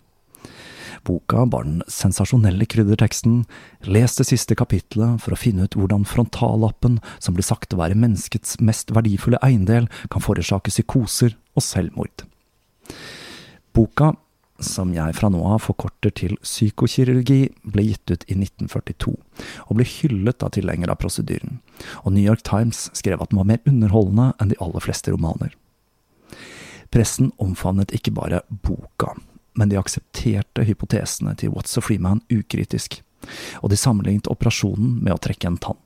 [1.07, 3.43] boka bar den sensasjonelle krydderteksten
[3.87, 7.99] Les det siste kapitlet for å finne ut hvordan frontallappen, som blir sagt å være
[7.99, 12.25] menneskets mest verdifulle eiendel, kan forårsake psykoser og selvmord.
[13.77, 14.13] Boka,
[14.59, 19.15] som jeg fra nå av forkorter til psykokirurgi, ble gitt ut i 1942,
[19.69, 21.61] og ble hyllet av tilhengere av prosedyren,
[22.03, 25.55] og New York Times skrev at den var mer underholdende enn de aller fleste romaner.
[26.91, 29.13] Pressen omfavnet ikke bare boka,
[29.59, 33.01] men de aksepterte hypotesene til Watts og Freeman ukritisk,
[33.63, 35.81] og de sammenlignet operasjonen med å trekke en tann.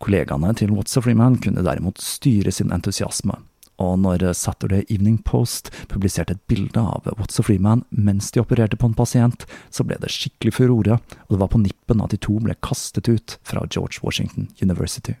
[0.00, 3.36] Kollegaene til Watts og Freeman kunne derimot styre sin entusiasme,
[3.80, 8.78] og når Saturday Evening Post publiserte et bilde av Watts og Freeman mens de opererte
[8.80, 12.20] på en pasient, så ble det skikkelig furore, og det var på nippen at de
[12.20, 15.16] to ble kastet ut fra George Washington University.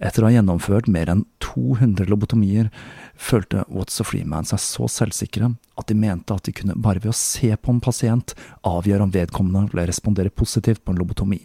[0.00, 2.70] Etter å ha gjennomført mer enn 200 lobotomier,
[3.20, 7.12] følte Watts og Freeman seg så selvsikre at de mente at de kunne bare ved
[7.12, 8.32] å se på en pasient
[8.64, 11.42] avgjøre om vedkommende ville respondere positivt på en lobotomi.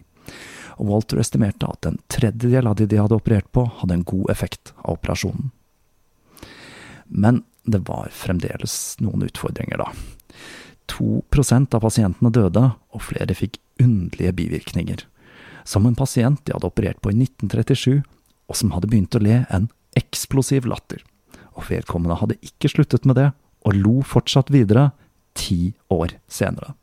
[0.80, 4.32] Og Walter estimerte at en tredjedel av de de hadde operert på, hadde en god
[4.32, 5.52] effekt av operasjonen.
[7.06, 9.92] Men det var fremdeles noen utfordringer, da.
[10.96, 12.64] 2% av pasientene døde,
[12.94, 15.04] og flere fikk underlige bivirkninger.
[15.66, 18.04] Som en pasient de hadde operert på i 1937,
[18.46, 21.02] og som hadde begynt å le en eksplosiv latter.
[21.56, 23.30] Og vedkommende hadde ikke sluttet med det,
[23.66, 24.90] og lo fortsatt videre,
[25.36, 26.74] ti år senere.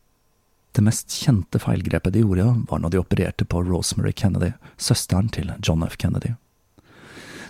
[0.74, 5.52] Det mest kjente feilgrepet de gjorde, var når de opererte på Rosemary Kennedy, søsteren til
[5.62, 5.98] John F.
[6.02, 6.34] Kennedy.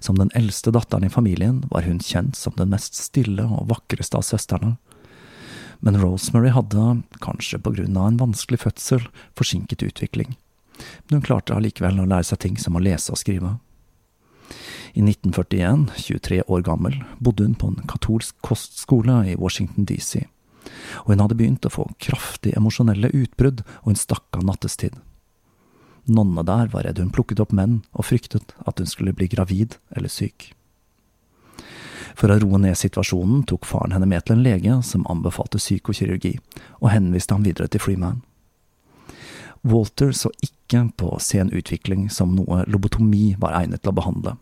[0.03, 4.19] Som den eldste datteren i familien var hun kjent som den mest stille og vakreste
[4.19, 4.73] av søstrene.
[5.79, 9.07] Men Rosemary hadde, kanskje på grunn av en vanskelig fødsel,
[9.39, 10.35] forsinket utvikling.
[11.07, 13.55] Men hun klarte allikevel å lære seg ting som å lese og skrive.
[14.93, 20.25] I 1941, 23 år gammel, bodde hun på en katolsk kostskole i Washington DC,
[21.03, 24.99] og hun hadde begynt å få kraftig emosjonelle utbrudd, og hun stakk av nattestid.
[26.05, 29.77] Nonnene der var redd hun plukket opp menn, og fryktet at hun skulle bli gravid
[29.95, 30.51] eller syk.
[32.13, 36.35] For å roe ned situasjonen tok faren henne med til en lege som anbefalte psykokirurgi,
[36.83, 38.21] og henviste ham videre til Freeman.
[39.63, 40.62] Walter så ikke
[40.97, 44.35] på sen utvikling som noe lobotomi var egnet til å behandle,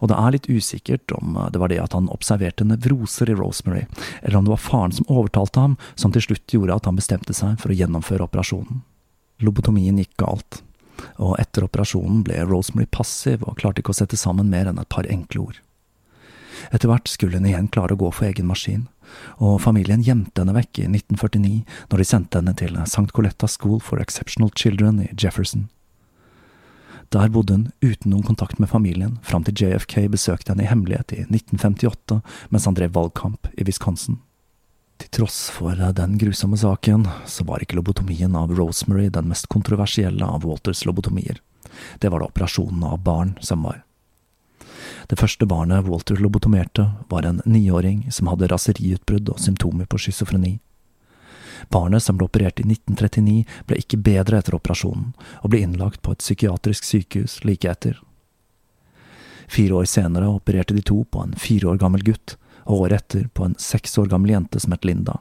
[0.00, 3.86] og det er litt usikkert om det var det at han observerte nevroser i Rosemary,
[4.22, 7.36] eller om det var faren som overtalte ham, som til slutt gjorde at han bestemte
[7.36, 8.82] seg for å gjennomføre operasjonen.
[9.42, 10.62] Lobotomien gikk galt,
[11.16, 14.90] og etter operasjonen ble Rosemary passiv og klarte ikke å sette sammen mer enn et
[14.92, 15.60] par enkle ord.
[16.70, 18.86] Etter hvert skulle hun igjen klare å gå for egen maskin,
[19.38, 21.60] og familien gjemte henne vekk i 1949
[21.90, 23.10] når de sendte henne til St.
[23.12, 25.68] Coletta School for Exceptional Children i Jefferson.
[27.12, 31.12] Der bodde hun uten noen kontakt med familien, fram til JFK besøkte henne i hemmelighet
[31.12, 34.22] i 1958 mens han drev valgkamp i Wisconsin.
[35.02, 40.24] Til tross for den grusomme saken, så var ikke lobotomien av Rosemary den mest kontroversielle
[40.24, 41.40] av Walters lobotomier.
[41.98, 43.82] Det var det operasjonen av barn som var.
[45.08, 50.58] Det første barnet Walter lobotomerte, var en niåring som hadde raseriutbrudd og symptomer på schizofreni.
[51.70, 56.14] Barnet, som ble operert i 1939, ble ikke bedre etter operasjonen, og ble innlagt på
[56.14, 58.00] et psykiatrisk sykehus like etter.
[59.52, 63.28] Fire år senere opererte de to på en fire år gammel gutt, og året etter
[63.34, 65.18] på en seks år gammel jente som het Linda.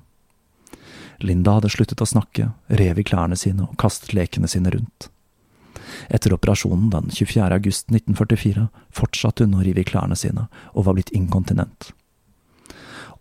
[1.22, 5.10] Linda hadde sluttet å snakke, rev i klærne sine og kastet lekene sine rundt.
[6.10, 7.52] Etter operasjonen den 24.
[7.52, 11.92] august 1944 fortsatte hun å rive i klærne sine, og var blitt inkontinent.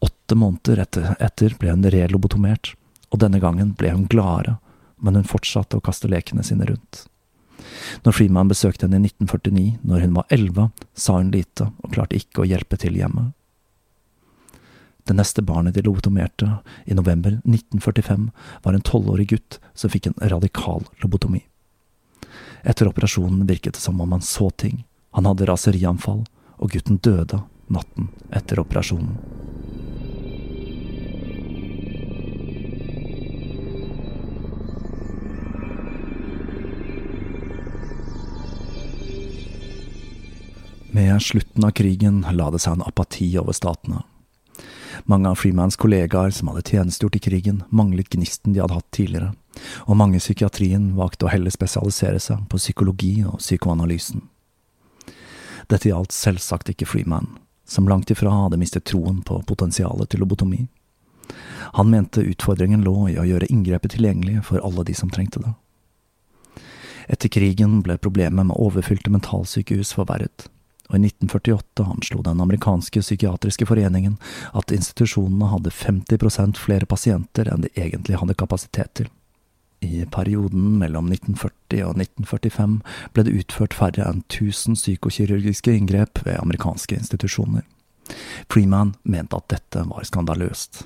[0.00, 2.74] Åtte måneder etter, etter ble hun relobotomert,
[3.10, 4.58] og denne gangen ble hun gladere,
[5.00, 7.04] men hun fortsatte å kaste lekene sine rundt.
[8.04, 12.16] Når Freeman besøkte henne i 1949, når hun var elleve, sa hun lite og klarte
[12.16, 13.30] ikke å hjelpe til hjemme.
[15.08, 16.46] Det neste barnet de lobotomerte,
[16.86, 18.28] i november 1945,
[18.62, 21.42] var en tolvårig gutt som fikk en radikal lobotomi.
[22.62, 24.84] Etter operasjonen virket det som om han så ting.
[25.10, 26.24] Han hadde raserianfall,
[26.60, 29.16] og gutten døde natten etter operasjonen.
[40.90, 44.02] Med slutten av krigen la det seg en apati over statene.
[45.08, 49.30] Mange av Freemans kollegaer som hadde tjenestegjort i krigen, manglet gnisten de hadde hatt tidligere,
[49.86, 54.22] og mange i psykiatrien valgte å heller spesialisere seg på psykologi og psykoanalysen.
[55.70, 57.28] Dette gjaldt selvsagt ikke Freeman,
[57.68, 60.66] som langt ifra hadde mistet troen på potensialet til lobotomi.
[61.78, 65.52] Han mente utfordringen lå i å gjøre inngrepet tilgjengelig for alle de som trengte det.
[67.10, 70.50] Etter krigen ble problemet med overfylte mentalsykehus forverret
[70.90, 74.16] og i 1948 anslo den amerikanske psykiatriske foreningen
[74.58, 79.10] at institusjonene hadde 50% flere pasienter enn de egentlig hadde kapasitet til.
[79.80, 82.78] I perioden mellom 1940 og 1945
[83.14, 87.64] ble det utført færre enn 1000 psykokirurgiske inngrep ved amerikanske institusjoner.
[88.50, 90.84] Freeman mente at dette var skandaløst.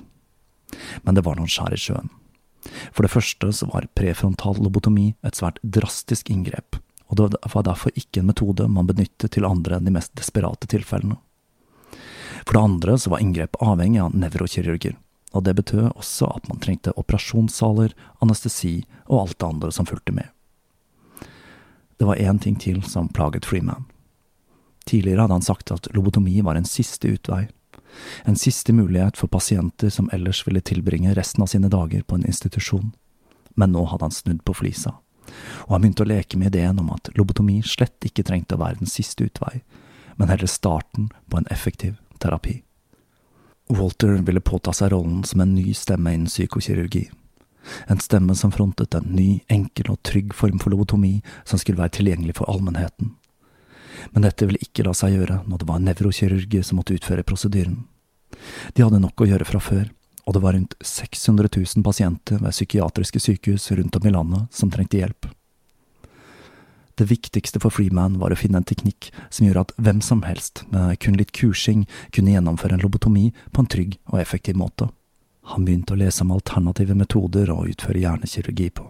[1.03, 2.11] Men det var noen skjær i sjøen.
[2.95, 6.79] For det første så var prefrontal lobotomi et svært drastisk inngrep,
[7.11, 10.71] og det var derfor ikke en metode man benyttet til andre enn de mest desperate
[10.71, 11.19] tilfellene.
[12.45, 14.95] For det andre så var inngrep avhengig av nevrokirurger,
[15.35, 20.15] og det betød også at man trengte operasjonssaler, anestesi og alt det andre som fulgte
[20.15, 20.31] med.
[21.99, 23.85] Det var én ting til som plaget Freeman.
[24.85, 27.47] Tidligere hadde han sagt at lobotomi var en siste utvei,
[28.25, 32.27] en siste mulighet for pasienter som ellers ville tilbringe resten av sine dager på en
[32.27, 32.91] institusjon,
[33.55, 34.97] men nå hadde han snudd på flisa
[35.65, 38.81] og han begynte å leke med ideen om at lobotomi slett ikke trengte å være
[38.81, 39.61] den siste utvei,
[40.15, 42.61] men heller starten på en effektiv terapi.
[43.67, 47.09] Walter ville påta seg rollen som en ny stemme innen psykokirurgi.
[47.87, 51.97] En stemme som frontet en ny, enkel og trygg form for lobotomi som skulle være
[51.97, 53.15] tilgjengelig for allmennheten.
[54.13, 57.79] Men dette ville ikke la seg gjøre når det var nevrokirurger som måtte utføre prosedyren.
[58.77, 59.87] De hadde nok å gjøre fra før,
[60.25, 64.69] og det var rundt 600 000 pasienter ved psykiatriske sykehus rundt om i landet som
[64.73, 65.29] trengte hjelp.
[66.95, 70.63] Det viktigste for Freeman var å finne en teknikk som gjorde at hvem som helst,
[70.71, 71.83] med kun litt kursing,
[72.15, 74.87] kunne gjennomføre en lobotomi på en trygg og effektiv måte.
[75.51, 78.87] Han begynte å lese om alternative metoder å utføre hjernekirurgi på.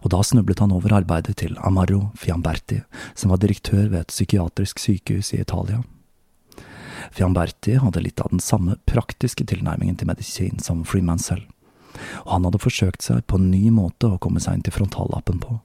[0.00, 2.80] Og da snublet han over arbeidet til Amaro Fiamberti,
[3.14, 5.82] som var direktør ved et psykiatrisk sykehus i Italia.
[7.12, 11.44] Fiamberti hadde litt av den samme praktiske tilnærmingen til medisin som Freeman selv,
[12.24, 15.44] og han hadde forsøkt seg på en ny måte å komme seg inn til frontallappen
[15.44, 15.60] på.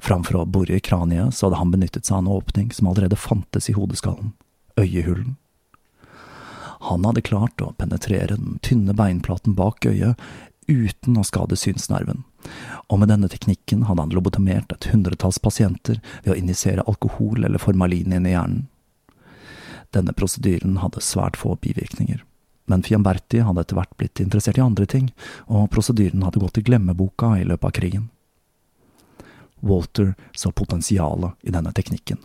[0.00, 3.18] Framfor å bore i kraniet, så hadde han benyttet seg av en åpning som allerede
[3.18, 4.32] fantes i hodeskallen,
[4.80, 5.36] øyehulen.
[6.88, 10.20] Han hadde klart å penetrere den tynne beinplaten bak øyet
[10.68, 12.22] uten å skade synsnerven,
[12.86, 17.62] og med denne teknikken hadde han lobotomert et hundretalls pasienter ved å injisere alkohol eller
[17.62, 18.66] formalin inn i hjernen.
[19.96, 22.20] Denne prosedyren hadde svært få bivirkninger.
[22.68, 25.08] Men Fiamberti hadde etter hvert blitt interessert i andre ting,
[25.48, 28.08] og prosedyren hadde gått i glemmeboka i løpet av krigen.
[29.60, 32.20] Walter så potensialet i denne teknikken,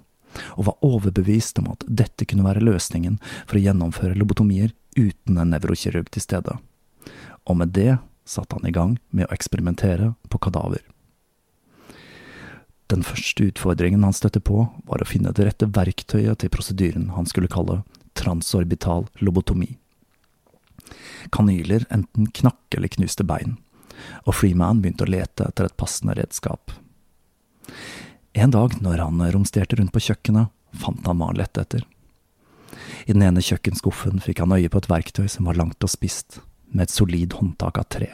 [0.57, 5.53] og var overbevist om at dette kunne være løsningen for å gjennomføre lobotomier uten en
[5.53, 6.57] nevrokirurg til stede.
[7.49, 10.83] Og med det satte han i gang med å eksperimentere på kadaver.
[12.91, 17.25] Den første utfordringen han støtte på, var å finne det rette verktøyet til prosedyren han
[17.25, 17.81] skulle kalle
[18.19, 19.71] transorbital lobotomi.
[21.33, 23.57] Kanyler enten knakk eller knuste bein,
[24.27, 26.75] og Freeman begynte å lete etter et passende redskap.
[28.33, 31.83] En dag når han romsterte rundt på kjøkkenet, fant han hva han lette etter.
[33.05, 36.39] I den ene kjøkkenskuffen fikk han øye på et verktøy som var langt og spist,
[36.73, 38.09] med et solid håndtak av tre.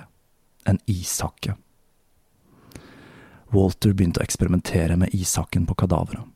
[0.67, 1.55] En ishakke.
[3.55, 6.27] Walter begynte å eksperimentere med ishakken på kadaveret,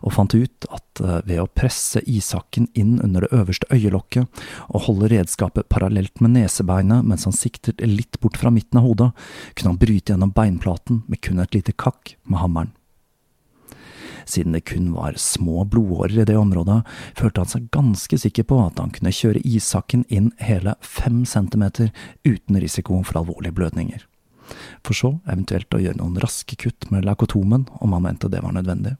[0.00, 4.86] og fant ut at eh, ved å presse ishakken inn under det øverste øyelokket og
[4.88, 9.10] holde redskapet parallelt med nesebeinet mens han siktet litt bort fra midten av hodet,
[9.54, 12.74] kunne han bryte gjennom beinplaten med kun et lite kakk med hammeren.
[14.28, 16.82] Siden det kun var små blodårer i det området,
[17.18, 21.90] følte han seg ganske sikker på at han kunne kjøre ishakken inn hele fem centimeter
[22.28, 24.06] uten risiko for alvorlige blødninger
[24.86, 28.54] for så eventuelt å gjøre noen raske kutt med lakotomen om han mente det var
[28.56, 28.96] nødvendig.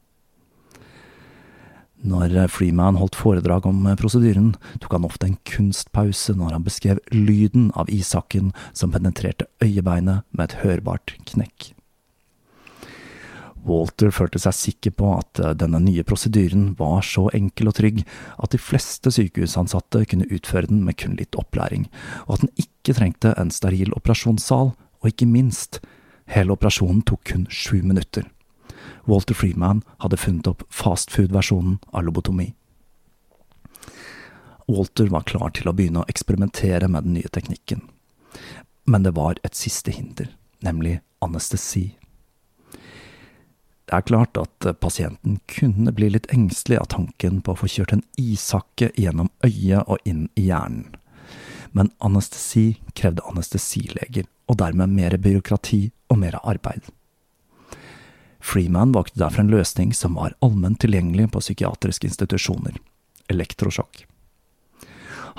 [2.00, 7.68] Når Freeman holdt foredrag om prosedyren, tok han ofte en kunstpause når han beskrev lyden
[7.76, 11.74] av ishakken som penetrerte øyebeinet med et hørbart knekk.
[13.68, 18.02] Walter følte seg sikker på at denne nye prosedyren var så enkel og trygg
[18.40, 21.90] at de fleste sykehusansatte kunne utføre den med kun litt opplæring,
[22.24, 25.82] og at den ikke trengte en steril operasjonssal og ikke minst,
[26.32, 28.24] hele operasjonen tok kun sju minutter.
[29.04, 32.52] Walter Freeman hadde funnet opp fastfood-versjonen av lobotomi.
[34.70, 37.82] Walter var klar til å begynne å eksperimentere med den nye teknikken.
[38.86, 40.30] Men det var et siste hinder,
[40.62, 41.96] nemlig anestesi.
[43.90, 47.96] Det er klart at pasienten kunne bli litt engstelig av tanken på å få kjørt
[47.96, 50.92] en ishakke gjennom øyet og inn i hjernen.
[51.74, 56.86] Men anestesi krevde anestesileger, og dermed mer byråkrati og mer arbeid.
[58.40, 62.78] Freeman valgte derfor en løsning som var allment tilgjengelig på psykiatriske institusjoner–
[63.32, 64.06] elektrosjokk.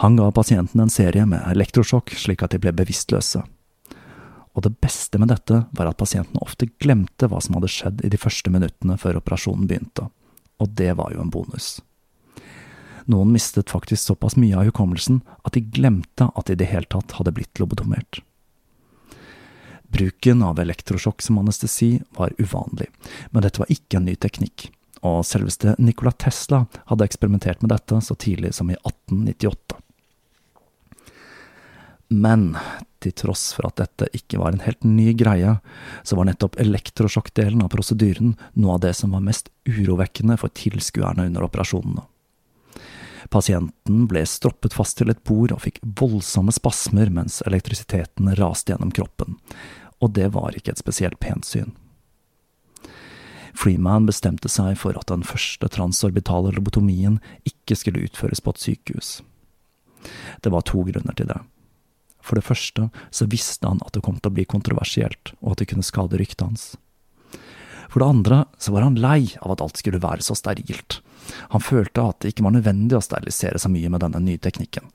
[0.02, 3.42] Han ga pasienten en serie med elektrosjokk slik at de ble bevisstløse.
[4.52, 8.12] Og det beste med dette var at pasienten ofte glemte hva som hadde skjedd i
[8.12, 10.08] de første minuttene før operasjonen begynte,
[10.62, 11.80] og det var jo en bonus.
[13.10, 16.88] Noen mistet faktisk såpass mye av hukommelsen at de glemte at de i det hele
[16.92, 18.22] tatt hadde blitt lobotomert.
[19.92, 22.88] Bruken av elektrosjokk som anestesi var uvanlig,
[23.32, 24.70] men dette var ikke en ny teknikk,
[25.04, 29.82] og selveste Nikola Tesla hadde eksperimentert med dette så tidlig som i 1898.
[32.12, 32.56] Men
[33.02, 35.56] til tross for at dette ikke var en helt ny greie,
[36.04, 41.30] så var nettopp elektrosjokkdelen av prosedyren noe av det som var mest urovekkende for tilskuerne
[41.32, 42.04] under operasjonene.
[43.32, 48.92] Pasienten ble stroppet fast til et bord og fikk voldsomme spasmer mens elektrisiteten raste gjennom
[48.92, 49.38] kroppen,
[50.02, 51.72] og det var ikke et spesielt pent syn.
[53.58, 59.10] Freeman bestemte seg for at den første transorbitale lobotomien ikke skulle utføres på et sykehus.
[60.42, 61.40] Det var to grunner til det.
[62.22, 65.62] For det første så visste han at det kom til å bli kontroversielt, og at
[65.62, 66.66] det kunne skade ryktet hans.
[67.92, 71.02] For det andre så var han lei av at alt skulle være så sterilt.
[71.52, 74.88] Han følte at det ikke var nødvendig å sterilisere så mye med denne nye teknikken,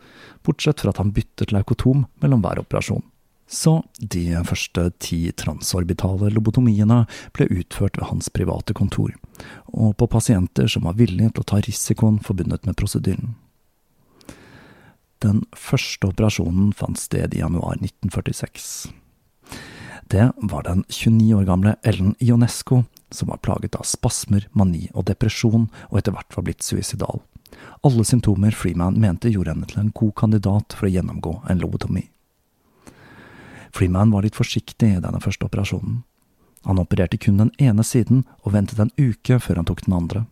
[0.47, 3.05] bortsett fra at han byttet leukotom mellom hver operasjon.
[3.47, 7.05] Så de første ti transorbitale lobotomiene
[7.37, 9.15] ble utført ved hans private kontor,
[9.71, 13.37] og på pasienter som var villige til å ta risikoen forbundet med prosedyren.
[15.23, 18.91] Den første operasjonen fant sted i januar 1946.
[20.11, 25.07] Det var den 29 år gamle Ellen Ionesco, som var plaget av spasmer, mani og
[25.09, 27.23] depresjon, og etter hvert var blitt suicidal.
[27.87, 32.05] Alle symptomer Freeman mente gjorde henne til en god kandidat for å gjennomgå en lobotomi.
[33.77, 35.99] Freeman var litt forsiktig i denne første operasjonen.
[36.65, 40.23] Han opererte kun den ene siden og ventet en uke før han tok den andre.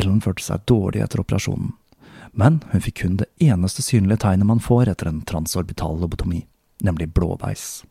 [0.00, 1.74] Ellen følte seg dårlig etter operasjonen,
[2.32, 6.46] men hun fikk kun det eneste synlige tegnet man får etter en transorbital lobotomi,
[6.80, 7.82] nemlig blåveis.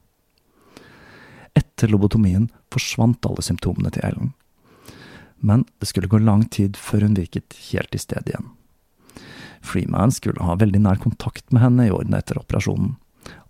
[1.54, 4.34] Etter lobotomien forsvant alle symptomene til Ellen,
[5.38, 8.50] men det skulle gå lang tid før hun virket helt i stedet igjen.
[9.62, 12.96] Freeman skulle ha veldig nær kontakt med henne i årene etter operasjonen,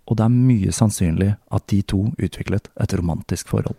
[0.06, 3.78] og det er mye sannsynlig at de to utviklet et romantisk forhold.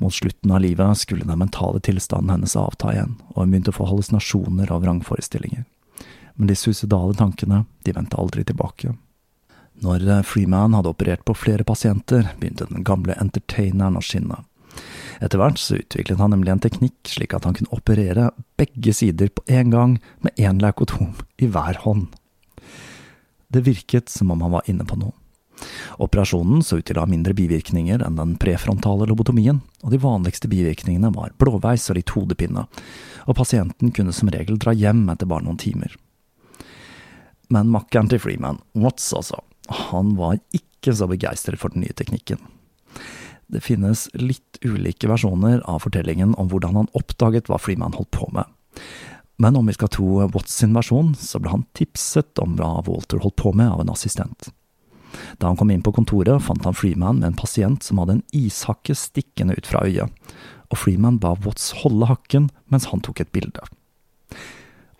[0.00, 3.76] Mot slutten av livet skulle den mentale tilstanden hennes avta igjen, og hun begynte å
[3.76, 5.66] få hallusinasjoner av vrangforestillinger.
[6.40, 8.94] Men de suicidale tankene, de vendte aldri tilbake.
[9.84, 14.42] Når Freeman hadde operert på flere pasienter, begynte den gamle entertaineren å skinne.
[15.20, 18.30] Etter hvert så utviklet han nemlig en teknikk slik at han kunne operere
[18.60, 22.08] begge sider på én gang med én leukotom i hver hånd.
[23.50, 25.14] Det virket som om han var inne på noe.
[26.00, 30.48] Operasjonen så ut til å ha mindre bivirkninger enn den prefrontale lobotomien, og de vanligste
[30.48, 32.64] bivirkningene var blåveis og litt hodepine,
[33.26, 35.92] og pasienten kunne som regel dra hjem etter bare noen timer.
[37.50, 39.42] Men makkeren til Freeman, Watts altså,
[39.90, 42.40] han var ikke så begeistret for den nye teknikken.
[43.50, 48.30] Det finnes litt ulike versjoner av fortellingen om hvordan han oppdaget hva Freeman holdt på
[48.32, 48.46] med.
[49.40, 53.22] Men om vi skal tro Watts sin versjon, så ble han tipset om hva Walter
[53.22, 54.50] holdt på med av en assistent.
[55.40, 58.26] Da han kom inn på kontoret, fant han Freeman med en pasient som hadde en
[58.36, 60.12] ishakke stikkende ut fra øyet,
[60.70, 63.64] og Freeman ba Watts holde hakken mens han tok et bilde.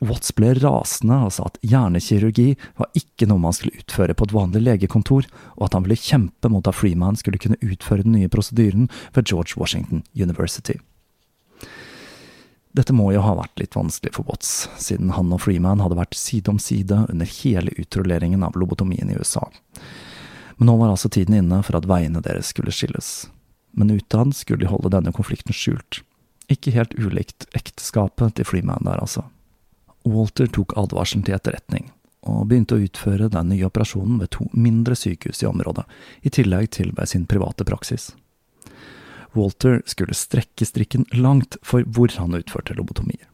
[0.01, 4.33] Watts ble rasende og sa at hjernekirurgi var ikke noe man skulle utføre på et
[4.33, 5.29] vanlig legekontor,
[5.59, 9.29] og at han ville kjempe mot at Freeman skulle kunne utføre den nye prosedyren ved
[9.29, 10.81] George Washington University.
[12.73, 16.15] Dette må jo ha vært litt vanskelig for Watts, siden han og Freeman hadde vært
[16.15, 19.49] side om side under hele utrulleringen av lobotomien i USA.
[20.61, 23.27] Men nå var altså tiden inne for at veiene deres skulle skilles.
[23.75, 26.03] Men utad skulle de holde denne konflikten skjult.
[26.51, 29.27] Ikke helt ulikt ekteskapet til Freeman der, altså.
[30.07, 31.91] Walter tok advarselen til etterretning,
[32.23, 35.85] og begynte å utføre den nye operasjonen ved to mindre sykehus i området,
[36.23, 38.13] i tillegg til ved sin private praksis.
[39.37, 43.27] Walter skulle strekke strikken langt for hvor han utførte lobotomier.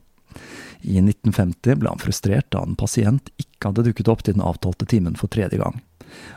[0.87, 4.87] I 1950 ble han frustrert da en pasient ikke hadde dukket opp til den avtalte
[4.89, 5.81] timen for tredje gang.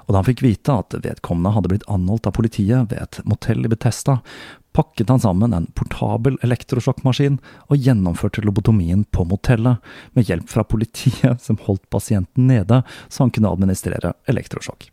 [0.08, 3.62] Og da han fikk vite at vedkommende hadde blitt anholdt av politiet ved et motell
[3.66, 4.20] i Betesta,
[4.76, 7.40] pakket han sammen en portabel elektrosjokkmaskin
[7.70, 9.78] og gjennomførte lobotomien på motellet,
[10.18, 14.90] med hjelp fra politiet som holdt pasienten nede så han kunne administrere elektrosjokk.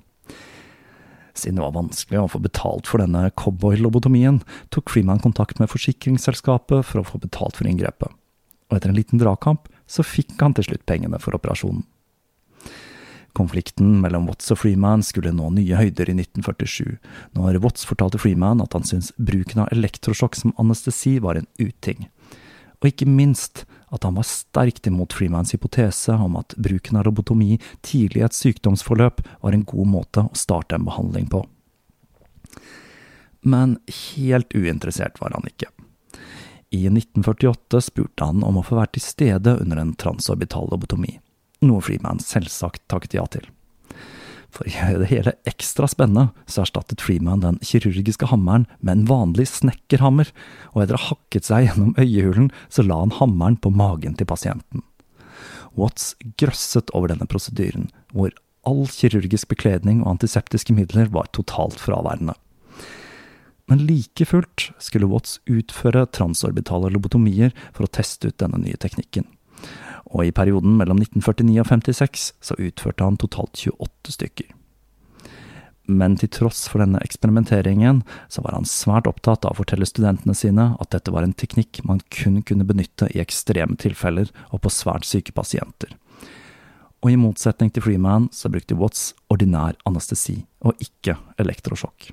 [1.36, 4.40] Siden det var vanskelig å få betalt for denne cowboy-lobotomien,
[4.72, 8.08] tok Freeman kontakt med forsikringsselskapet for å få betalt for inngrepet.
[8.70, 11.84] Og etter en liten dragkamp så fikk han til slutt pengene for operasjonen.
[13.36, 16.96] Konflikten mellom Watts og Freeman skulle nå nye høyder i 1947,
[17.36, 22.08] når Watts fortalte Freeman at han syntes bruken av elektrosjokk som anestesi var en uting.
[22.80, 27.58] Og ikke minst at han var sterkt imot Freemans hypotese om at bruken av robotomi
[27.86, 31.44] tidlig i et sykdomsforløp var en god måte å starte en behandling på.
[33.46, 33.76] Men
[34.16, 35.70] helt uinteressert var han ikke.
[36.74, 41.20] I 1948 spurte han om å få være til stede under en transorbital lobotomi
[41.64, 43.46] noe Freeman selvsagt takket ja til.
[44.54, 49.06] For å gjøre det hele ekstra spennende, så erstattet Freeman den kirurgiske hammeren med en
[49.10, 50.30] vanlig snekkerhammer,
[50.72, 54.28] og etter å ha hakket seg gjennom øyehulen, så la han hammeren på magen til
[54.30, 54.84] pasienten.
[55.76, 58.32] Watts grøsset over denne prosedyren, hvor
[58.66, 62.34] all kirurgisk bekledning og antiseptiske midler var totalt fraværende.
[63.66, 69.26] Men like fullt skulle Watts utføre transorbitale lobotomier for å teste ut denne nye teknikken
[70.12, 74.52] og i perioden mellom 1949 og 1956 så utførte han totalt 28 stykker.
[75.86, 80.34] Men til tross for denne eksperimenteringen, så var han svært opptatt av å fortelle studentene
[80.34, 84.74] sine at dette var en teknikk man kun kunne benytte i ekstreme tilfeller og på
[84.74, 85.94] svært syke pasienter.
[87.04, 92.10] Og i motsetning til Freeman så brukte Watts ordinær anestesi, og ikke elektrosjokk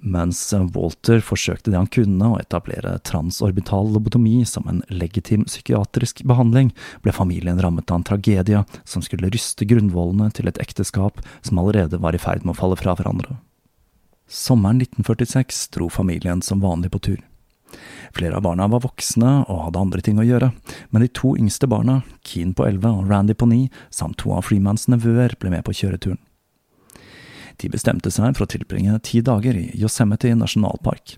[0.00, 0.40] mens
[0.74, 6.72] Walter forsøkte det han kunne å etablere transorbital lobotomi som en legitim psykiatrisk behandling,
[7.04, 12.00] ble familien rammet av en tragedie som skulle ryste grunnvollene til et ekteskap som allerede
[12.00, 13.38] var i ferd med å falle fra hverandre.
[14.30, 17.20] Sommeren 1946 dro familien som vanlig på tur.
[18.14, 20.50] Flere av barna var voksne og hadde andre ting å gjøre,
[20.90, 24.48] men de to yngste barna, Keen på elleve og Randy på ni, samt to av
[24.48, 26.18] Freemans nevøer, ble med på kjøreturen.
[27.60, 31.16] De bestemte seg for å tilbringe ti dager i Yosemite nasjonalpark,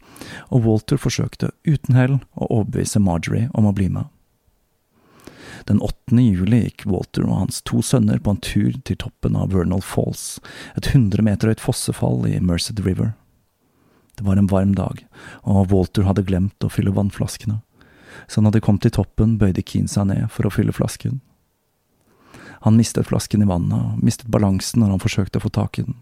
[0.51, 4.11] og Walter forsøkte uten hell å overbevise Marjorie om å bli med.
[5.71, 6.19] Den 8.
[6.19, 10.41] juli gikk Walter og hans to sønner på en tur til toppen av Vernal Falls,
[10.75, 13.13] et 100 meter høyt fossefall i Merced River.
[14.19, 15.05] Det var en varm dag,
[15.47, 17.61] og Walter hadde glemt å fylle vannflaskene,
[18.27, 21.21] så han de kom til toppen, bøyde Keane seg ned for å fylle flasken.
[22.67, 25.87] Han mistet flasken i vannet og mistet balansen når han forsøkte å få tak i
[25.87, 25.97] den.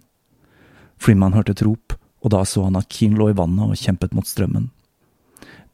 [1.01, 4.13] Freeman hørte et rop, og da så han at Keane lå i vannet og kjempet
[4.17, 4.69] mot strømmen.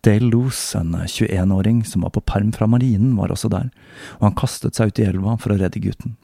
[0.07, 3.73] Dale Loose, en 21-åring som var på perm fra marinen, var også der,
[4.21, 6.15] og han kastet seg ut i elva for å redde gutten.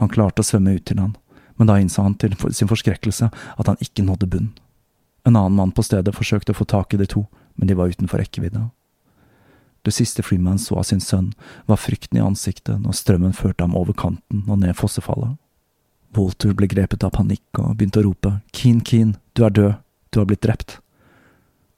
[0.00, 1.12] Han klarte å svømme ut til han,
[1.60, 4.52] men da innså han til sin forskrekkelse at han ikke nådde bunn.
[5.28, 7.26] En annen mann på stedet forsøkte å få tak i de to,
[7.60, 8.70] men de var utenfor rekkevidde.
[9.82, 11.32] Det siste Freeman så av sin sønn,
[11.66, 15.36] var frykten i ansiktet når strømmen førte ham over kanten og ned fossefallet.
[16.16, 19.74] Walter ble grepet av panikk og begynte å rope Keen, Keen, du er død,
[20.12, 20.76] du har blitt drept.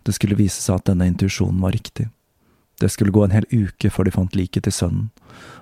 [0.05, 2.09] Det skulle vise seg at denne intuisjonen var riktig.
[2.83, 5.07] Det skulle gå en hel uke før de fant liket til sønnen,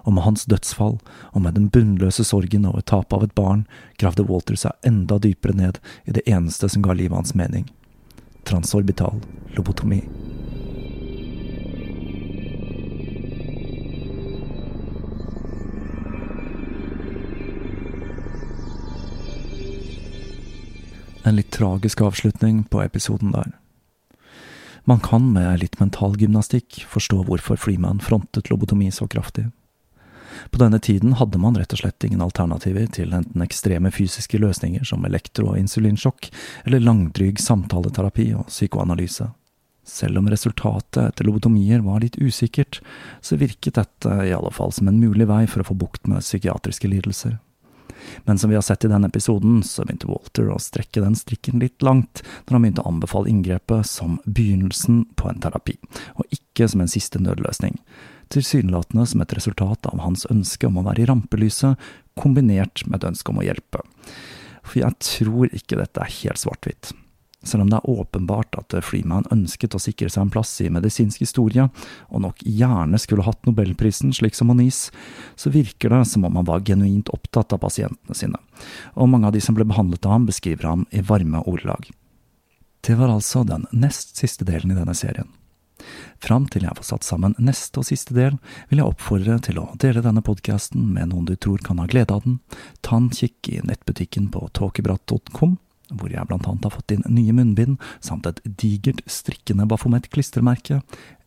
[0.08, 0.96] og med hans dødsfall,
[1.36, 3.66] og med den bunnløse sorgen over tapet av et barn,
[4.00, 7.68] gravde Walter seg enda dypere ned i det eneste som ga livet hans mening–
[8.48, 9.20] transorbital
[9.54, 10.00] lobotomi.
[21.22, 23.52] En litt tragisk avslutning på episoden der.
[24.84, 29.46] Man kan med litt mental gymnastikk forstå hvorfor Freeman frontet lobotomi så kraftig.
[30.50, 34.82] På denne tiden hadde man rett og slett ingen alternativer til enten ekstreme fysiske løsninger
[34.88, 36.32] som elektro- og insulinsjokk,
[36.64, 39.28] eller langdryg samtaleterapi og psykoanalyse.
[39.86, 42.80] Selv om resultatet etter lobotomier var litt usikkert,
[43.20, 46.22] så virket dette i alle fall som en mulig vei for å få bukt med
[46.22, 47.38] psykiatriske lidelser.
[48.24, 51.62] Men som vi har sett i denne episoden, så begynte Walter å strekke den strikken
[51.62, 55.76] litt langt når han begynte å anbefale inngrepet som begynnelsen på en terapi,
[56.16, 57.78] og ikke som en siste nødløsning.
[58.32, 61.76] Tilsynelatende som et resultat av hans ønske om å være i rampelyset,
[62.18, 63.84] kombinert med et ønske om å hjelpe.
[64.62, 66.92] For jeg tror ikke dette er helt svart-hvitt.
[67.42, 71.24] Selv om det er åpenbart at Freeman ønsket å sikre seg en plass i medisinsk
[71.24, 71.66] historie,
[72.08, 74.90] og nok gjerne skulle hatt nobelprisen slik som Moniz,
[75.34, 78.38] så virker det som om han var genuint opptatt av pasientene sine,
[78.94, 81.90] og mange av de som ble behandlet av ham, beskriver ham i varme ordelag.
[82.82, 85.30] Det var altså den nest siste delen i denne serien.
[86.22, 88.38] Fram til jeg får satt sammen neste og siste del,
[88.70, 92.14] vil jeg oppfordre til å dele denne podkasten med noen du tror kan ha glede
[92.14, 92.38] av den,
[92.86, 95.56] ta en kikk i nettbutikken på tåkebratt.com,
[95.98, 100.82] hvor jeg blant annet har fått inn nye munnbind samt et digert strikkende Bafomet-klistremerke,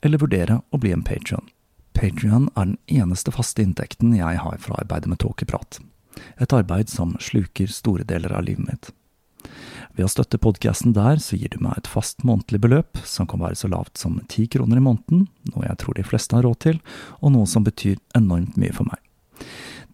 [0.05, 1.47] eller vurdere å bli en patrion.
[1.95, 5.80] Patrion er den eneste faste inntekten jeg har fra arbeidet med tåkeprat.
[6.39, 8.91] Et arbeid som sluker store deler av livet mitt.
[9.95, 13.39] Ved å støtte podkasten der, så gir du meg et fast månedlig beløp, som kan
[13.39, 16.59] være så lavt som ti kroner i måneden, noe jeg tror de fleste har råd
[16.68, 16.82] til,
[17.22, 19.05] og noe som betyr enormt mye for meg.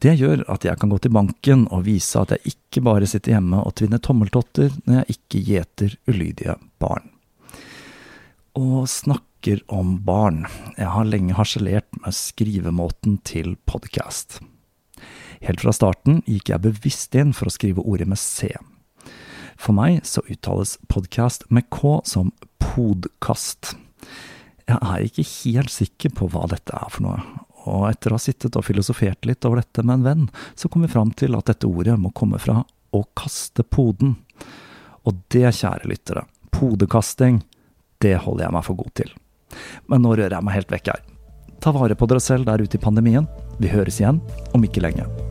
[0.01, 3.35] Det gjør at jeg kan gå til banken og vise at jeg ikke bare sitter
[3.35, 7.11] hjemme og tvinner tommeltotter når jeg ikke gjeter ulydige barn.
[8.57, 14.39] Og snakker om barn, jeg har lenge harselert med skrivemåten til podcast.
[15.41, 18.49] Helt fra starten gikk jeg bevisst inn for å skrive ordet med C.
[19.61, 23.75] For meg så uttales podcast med K som podkast.
[24.65, 27.21] Jeg er ikke helt sikker på hva dette er for noe,
[27.69, 30.85] og etter å ha sittet og filosofert litt over dette med en venn, så kom
[30.85, 34.15] vi fram til at dette ordet må komme fra å kaste poden.
[35.07, 37.41] Og det, kjære lyttere, podekasting,
[38.01, 39.11] det holder jeg meg for god til.
[39.91, 41.03] Men nå rører jeg meg helt vekk her.
[41.61, 43.27] Ta vare på dere selv der ute i pandemien.
[43.61, 44.23] Vi høres igjen
[44.57, 45.30] om ikke lenge.